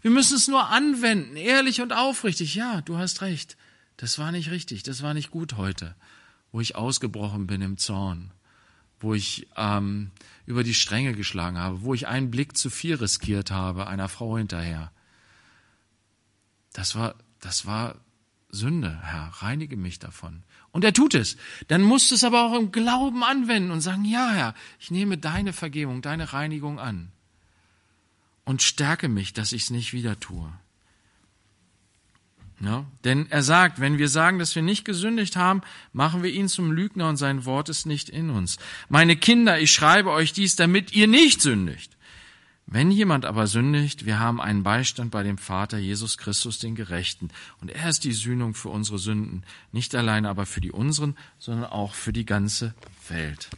Wir 0.02 0.10
müssen 0.10 0.36
es 0.36 0.48
nur 0.48 0.68
anwenden, 0.68 1.36
ehrlich 1.36 1.80
und 1.80 1.94
aufrichtig. 1.94 2.54
Ja, 2.54 2.82
du 2.82 2.98
hast 2.98 3.22
recht. 3.22 3.56
Das 3.96 4.18
war 4.18 4.30
nicht 4.30 4.50
richtig. 4.50 4.82
Das 4.82 5.02
war 5.02 5.14
nicht 5.14 5.30
gut 5.30 5.56
heute, 5.56 5.94
wo 6.50 6.60
ich 6.60 6.76
ausgebrochen 6.76 7.46
bin 7.46 7.62
im 7.62 7.78
Zorn, 7.78 8.32
wo 9.00 9.14
ich 9.14 9.48
ähm, 9.56 10.10
über 10.44 10.62
die 10.62 10.74
Stränge 10.74 11.14
geschlagen 11.14 11.56
habe, 11.56 11.84
wo 11.84 11.94
ich 11.94 12.06
einen 12.06 12.30
Blick 12.30 12.54
zu 12.54 12.68
viel 12.68 12.96
riskiert 12.96 13.50
habe, 13.50 13.86
einer 13.86 14.10
Frau 14.10 14.36
hinterher 14.36 14.92
das 16.72 16.94
war, 16.94 17.14
das 17.40 17.66
war 17.66 17.96
Sünde, 18.50 19.00
Herr, 19.02 19.28
reinige 19.38 19.76
mich 19.76 19.98
davon. 19.98 20.42
Und 20.72 20.84
er 20.84 20.92
tut 20.92 21.14
es. 21.14 21.36
Dann 21.68 21.82
musst 21.82 22.10
du 22.10 22.14
es 22.14 22.24
aber 22.24 22.44
auch 22.44 22.58
im 22.58 22.72
Glauben 22.72 23.24
anwenden 23.24 23.70
und 23.70 23.80
sagen, 23.80 24.04
ja, 24.04 24.30
Herr, 24.30 24.54
ich 24.78 24.90
nehme 24.90 25.18
deine 25.18 25.52
Vergebung, 25.52 26.02
deine 26.02 26.32
Reinigung 26.32 26.78
an. 26.78 27.12
Und 28.44 28.62
stärke 28.62 29.08
mich, 29.08 29.32
dass 29.32 29.52
ich 29.52 29.64
es 29.64 29.70
nicht 29.70 29.92
wieder 29.92 30.18
tue. 30.18 30.52
Ja, 32.60 32.86
denn 33.02 33.28
er 33.28 33.42
sagt, 33.42 33.80
wenn 33.80 33.98
wir 33.98 34.08
sagen, 34.08 34.38
dass 34.38 34.54
wir 34.54 34.62
nicht 34.62 34.84
gesündigt 34.84 35.34
haben, 35.34 35.62
machen 35.92 36.22
wir 36.22 36.30
ihn 36.30 36.48
zum 36.48 36.70
Lügner 36.70 37.08
und 37.08 37.16
sein 37.16 37.44
Wort 37.44 37.68
ist 37.68 37.86
nicht 37.86 38.08
in 38.08 38.30
uns. 38.30 38.58
Meine 38.88 39.16
Kinder, 39.16 39.58
ich 39.58 39.72
schreibe 39.72 40.10
euch 40.10 40.32
dies, 40.32 40.54
damit 40.54 40.92
ihr 40.92 41.08
nicht 41.08 41.40
sündigt. 41.40 41.96
Wenn 42.72 42.90
jemand 42.90 43.26
aber 43.26 43.46
sündigt, 43.46 44.06
wir 44.06 44.18
haben 44.18 44.40
einen 44.40 44.62
Beistand 44.62 45.10
bei 45.10 45.22
dem 45.22 45.36
Vater 45.36 45.76
Jesus 45.76 46.16
Christus, 46.16 46.58
den 46.58 46.74
Gerechten. 46.74 47.28
Und 47.60 47.70
er 47.70 47.90
ist 47.90 48.02
die 48.02 48.14
Sühnung 48.14 48.54
für 48.54 48.70
unsere 48.70 48.98
Sünden, 48.98 49.44
nicht 49.72 49.94
allein 49.94 50.24
aber 50.24 50.46
für 50.46 50.62
die 50.62 50.72
unseren, 50.72 51.18
sondern 51.38 51.66
auch 51.66 51.92
für 51.92 52.14
die 52.14 52.24
ganze 52.24 52.72
Welt. 53.08 53.50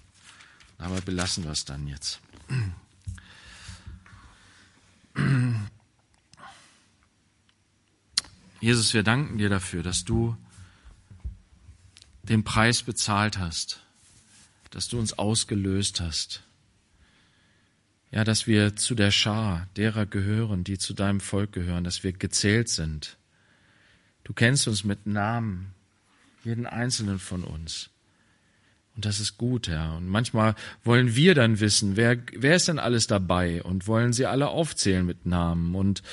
Aber 0.78 1.00
belassen 1.00 1.44
wir 1.44 1.52
es 1.52 1.64
dann 1.64 1.86
jetzt. 1.86 2.18
Jesus, 8.60 8.94
wir 8.94 9.04
danken 9.04 9.38
dir 9.38 9.48
dafür, 9.48 9.84
dass 9.84 10.04
du 10.04 10.36
den 12.24 12.42
Preis 12.42 12.82
bezahlt 12.82 13.38
hast, 13.38 13.80
dass 14.70 14.88
du 14.88 14.98
uns 14.98 15.16
ausgelöst 15.16 16.00
hast 16.00 16.43
ja, 18.14 18.22
dass 18.22 18.46
wir 18.46 18.76
zu 18.76 18.94
der 18.94 19.10
Schar 19.10 19.66
derer 19.76 20.06
gehören, 20.06 20.62
die 20.62 20.78
zu 20.78 20.94
deinem 20.94 21.18
Volk 21.18 21.50
gehören, 21.50 21.82
dass 21.82 22.04
wir 22.04 22.12
gezählt 22.12 22.68
sind. 22.68 23.18
Du 24.22 24.32
kennst 24.32 24.68
uns 24.68 24.84
mit 24.84 25.04
Namen, 25.04 25.74
jeden 26.44 26.64
einzelnen 26.64 27.18
von 27.18 27.42
uns. 27.42 27.90
Und 28.94 29.04
das 29.04 29.18
ist 29.18 29.36
gut, 29.36 29.66
Herr. 29.66 29.96
Und 29.96 30.06
manchmal 30.06 30.54
wollen 30.84 31.16
wir 31.16 31.34
dann 31.34 31.58
wissen, 31.58 31.96
wer, 31.96 32.16
wer 32.36 32.54
ist 32.54 32.68
denn 32.68 32.78
alles 32.78 33.08
dabei 33.08 33.64
und 33.64 33.88
wollen 33.88 34.12
sie 34.12 34.26
alle 34.26 34.46
aufzählen 34.46 35.04
mit 35.04 35.26
Namen 35.26 35.74
und 35.74 36.04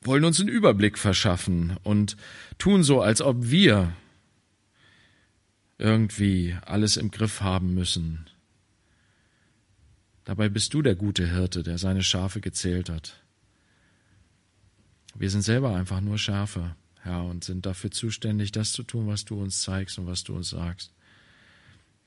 wollen 0.00 0.24
uns 0.24 0.40
einen 0.40 0.48
Überblick 0.48 0.98
verschaffen 0.98 1.76
und 1.84 2.16
tun 2.58 2.82
so, 2.82 3.00
als 3.00 3.22
ob 3.22 3.48
wir 3.48 3.92
irgendwie 5.78 6.56
alles 6.66 6.96
im 6.96 7.12
Griff 7.12 7.42
haben 7.42 7.74
müssen. 7.74 8.26
Dabei 10.30 10.48
bist 10.48 10.72
du 10.74 10.80
der 10.80 10.94
gute 10.94 11.28
Hirte, 11.28 11.64
der 11.64 11.76
seine 11.76 12.04
Schafe 12.04 12.40
gezählt 12.40 12.88
hat. 12.88 13.20
Wir 15.16 15.28
sind 15.28 15.42
selber 15.42 15.74
einfach 15.74 16.00
nur 16.00 16.18
Schafe, 16.18 16.76
Herr, 17.00 17.24
und 17.24 17.42
sind 17.42 17.66
dafür 17.66 17.90
zuständig, 17.90 18.52
das 18.52 18.70
zu 18.70 18.84
tun, 18.84 19.08
was 19.08 19.24
du 19.24 19.42
uns 19.42 19.62
zeigst 19.62 19.98
und 19.98 20.06
was 20.06 20.22
du 20.22 20.36
uns 20.36 20.50
sagst. 20.50 20.94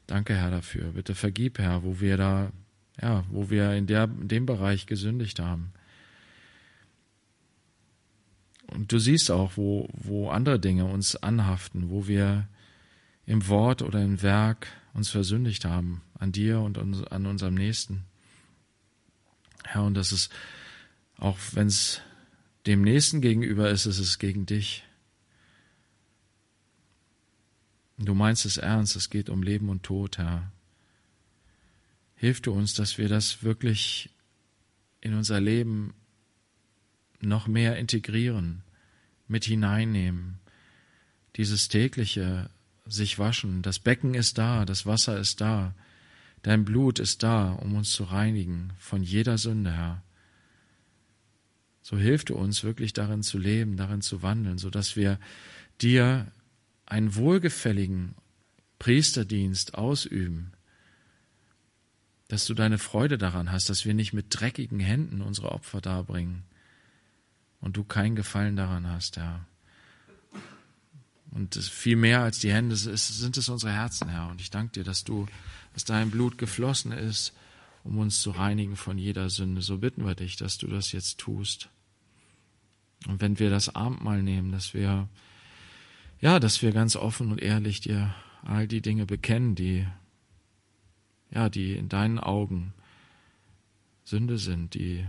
Danke, 0.07 0.37
Herr, 0.37 0.51
dafür. 0.51 0.93
Bitte 0.93 1.15
vergib, 1.15 1.59
Herr, 1.59 1.83
wo 1.83 1.99
wir 1.99 2.15
da, 2.15 2.53
ja, 3.01 3.25
wo 3.29 3.49
wir 3.49 3.73
in, 3.73 3.87
der, 3.87 4.05
in 4.05 4.29
dem 4.29 4.45
Bereich 4.45 4.85
gesündigt 4.85 5.39
haben. 5.39 5.73
Und 8.67 8.89
du 8.93 8.99
siehst 8.99 9.31
auch, 9.31 9.57
wo, 9.57 9.89
wo 9.91 10.29
andere 10.29 10.61
Dinge 10.61 10.85
uns 10.85 11.17
anhaften, 11.17 11.89
wo 11.89 12.07
wir 12.07 12.47
im 13.25 13.49
Wort 13.49 13.81
oder 13.81 14.01
im 14.01 14.21
Werk 14.21 14.67
uns 14.93 15.09
versündigt 15.09 15.65
haben, 15.65 16.03
an 16.17 16.31
dir 16.31 16.61
und 16.61 16.77
an 16.77 17.25
unserem 17.25 17.55
Nächsten. 17.55 18.05
Herr, 19.63 19.83
und 19.83 19.95
dass 19.95 20.11
es, 20.11 20.29
auch 21.17 21.37
wenn 21.53 21.67
es 21.67 22.01
dem 22.65 22.81
Nächsten 22.81 23.21
gegenüber 23.21 23.69
ist, 23.69 23.85
ist 23.85 23.99
es 23.99 24.19
gegen 24.19 24.45
dich. 24.45 24.83
Du 27.97 28.13
meinst 28.13 28.45
es 28.45 28.57
ernst, 28.57 28.95
es 28.95 29.09
geht 29.09 29.29
um 29.29 29.43
Leben 29.43 29.69
und 29.69 29.83
Tod, 29.83 30.17
Herr. 30.17 30.51
Hilf 32.15 32.41
du 32.41 32.51
uns, 32.51 32.73
dass 32.73 32.97
wir 32.97 33.09
das 33.09 33.43
wirklich 33.43 34.09
in 35.01 35.13
unser 35.13 35.41
Leben 35.41 35.93
noch 37.19 37.47
mehr 37.47 37.77
integrieren, 37.77 38.63
mit 39.27 39.45
hineinnehmen. 39.45 40.39
Dieses 41.35 41.67
tägliche 41.67 42.49
sich 42.85 43.19
waschen, 43.19 43.61
das 43.61 43.79
Becken 43.79 44.13
ist 44.13 44.37
da, 44.37 44.65
das 44.65 44.85
Wasser 44.85 45.19
ist 45.19 45.41
da 45.41 45.73
dein 46.43 46.63
Blut 46.63 46.99
ist 46.99 47.23
da, 47.23 47.51
um 47.53 47.75
uns 47.75 47.91
zu 47.91 48.03
reinigen 48.03 48.71
von 48.77 49.01
jeder 49.01 49.37
Sünde, 49.37 49.71
Herr. 49.71 50.03
So 51.81 51.97
hilf 51.97 52.23
du 52.23 52.35
uns 52.35 52.63
wirklich 52.63 52.93
darin 52.93 53.23
zu 53.23 53.37
leben, 53.37 53.75
darin 53.75 54.01
zu 54.01 54.21
wandeln, 54.21 54.57
so 54.57 54.69
dass 54.69 54.95
wir 54.95 55.19
dir 55.81 56.31
einen 56.85 57.15
wohlgefälligen 57.15 58.15
Priesterdienst 58.79 59.75
ausüben, 59.75 60.53
dass 62.27 62.45
du 62.45 62.53
deine 62.53 62.77
Freude 62.77 63.17
daran 63.17 63.51
hast, 63.51 63.69
dass 63.69 63.85
wir 63.85 63.93
nicht 63.93 64.13
mit 64.13 64.27
dreckigen 64.29 64.79
Händen 64.79 65.21
unsere 65.21 65.51
Opfer 65.51 65.81
darbringen 65.81 66.43
und 67.59 67.77
du 67.77 67.83
keinen 67.83 68.15
Gefallen 68.15 68.55
daran 68.55 68.87
hast, 68.87 69.17
Herr. 69.17 69.45
Und 71.31 71.55
viel 71.55 71.95
mehr 71.95 72.21
als 72.21 72.39
die 72.39 72.53
Hände 72.53 72.75
sind 72.75 73.37
es 73.37 73.49
unsere 73.49 73.71
Herzen, 73.71 74.09
Herr. 74.09 74.29
Und 74.29 74.39
ich 74.39 74.51
danke 74.51 74.73
dir, 74.73 74.83
dass 74.83 75.03
du, 75.03 75.25
dass 75.73 75.85
dein 75.85 76.11
Blut 76.11 76.37
geflossen 76.37 76.91
ist, 76.91 77.33
um 77.83 77.97
uns 77.97 78.21
zu 78.21 78.31
reinigen 78.31 78.75
von 78.75 78.97
jeder 78.97 79.29
Sünde. 79.29 79.61
So 79.61 79.79
bitten 79.79 80.05
wir 80.05 80.15
dich, 80.15 80.37
dass 80.37 80.57
du 80.57 80.67
das 80.67 80.91
jetzt 80.91 81.19
tust. 81.19 81.69
Und 83.07 83.21
wenn 83.21 83.39
wir 83.39 83.49
das 83.49 83.75
Abendmahl 83.75 84.23
nehmen, 84.23 84.51
dass 84.51 84.73
wir, 84.73 85.09
ja, 86.21 86.39
dass 86.39 86.61
wir 86.61 86.71
ganz 86.71 86.95
offen 86.95 87.31
und 87.31 87.41
ehrlich 87.41 87.81
dir 87.81 88.15
all 88.43 88.67
die 88.67 88.81
Dinge 88.81 89.05
bekennen, 89.05 89.55
die, 89.55 89.85
ja, 91.31 91.49
die 91.49 91.73
in 91.73 91.89
deinen 91.89 92.19
Augen 92.19 92.73
Sünde 94.05 94.37
sind, 94.37 94.73
die 94.73 95.05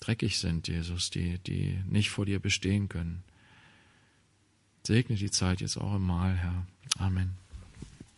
dreckig 0.00 0.38
sind, 0.38 0.68
Jesus, 0.68 1.10
die, 1.10 1.38
die 1.38 1.78
nicht 1.86 2.10
vor 2.10 2.26
dir 2.26 2.40
bestehen 2.40 2.88
können. 2.88 3.22
Segne 4.86 5.16
die 5.16 5.30
Zeit 5.30 5.60
jetzt 5.60 5.76
auch 5.76 5.94
im 5.94 6.02
Mahl, 6.02 6.34
Herr. 6.34 6.66
Amen. 6.98 7.39